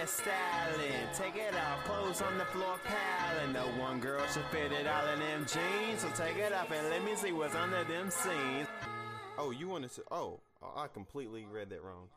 Styling. 0.08 1.06
Take 1.14 1.36
it 1.36 1.54
off, 1.54 1.84
clothes 1.84 2.22
on 2.22 2.38
the 2.38 2.44
floor 2.46 2.78
piling. 2.84 3.52
No 3.52 3.66
one 3.80 4.00
girl 4.00 4.24
should 4.32 4.44
fit 4.50 4.72
it 4.72 4.86
all 4.86 5.06
in 5.12 5.20
them 5.20 5.46
jeans. 5.46 6.00
So 6.00 6.08
take 6.10 6.36
it 6.36 6.52
off 6.52 6.70
and 6.70 6.88
let 6.88 7.04
me 7.04 7.14
see 7.14 7.32
what's 7.32 7.54
under 7.54 7.84
them 7.84 8.10
seams. 8.10 8.68
Oh, 9.36 9.50
you 9.50 9.68
wanted 9.68 9.92
to. 9.92 10.02
Oh, 10.10 10.40
I 10.76 10.88
completely 10.88 11.46
read 11.50 11.70
that 11.70 11.82
wrong. 11.82 12.08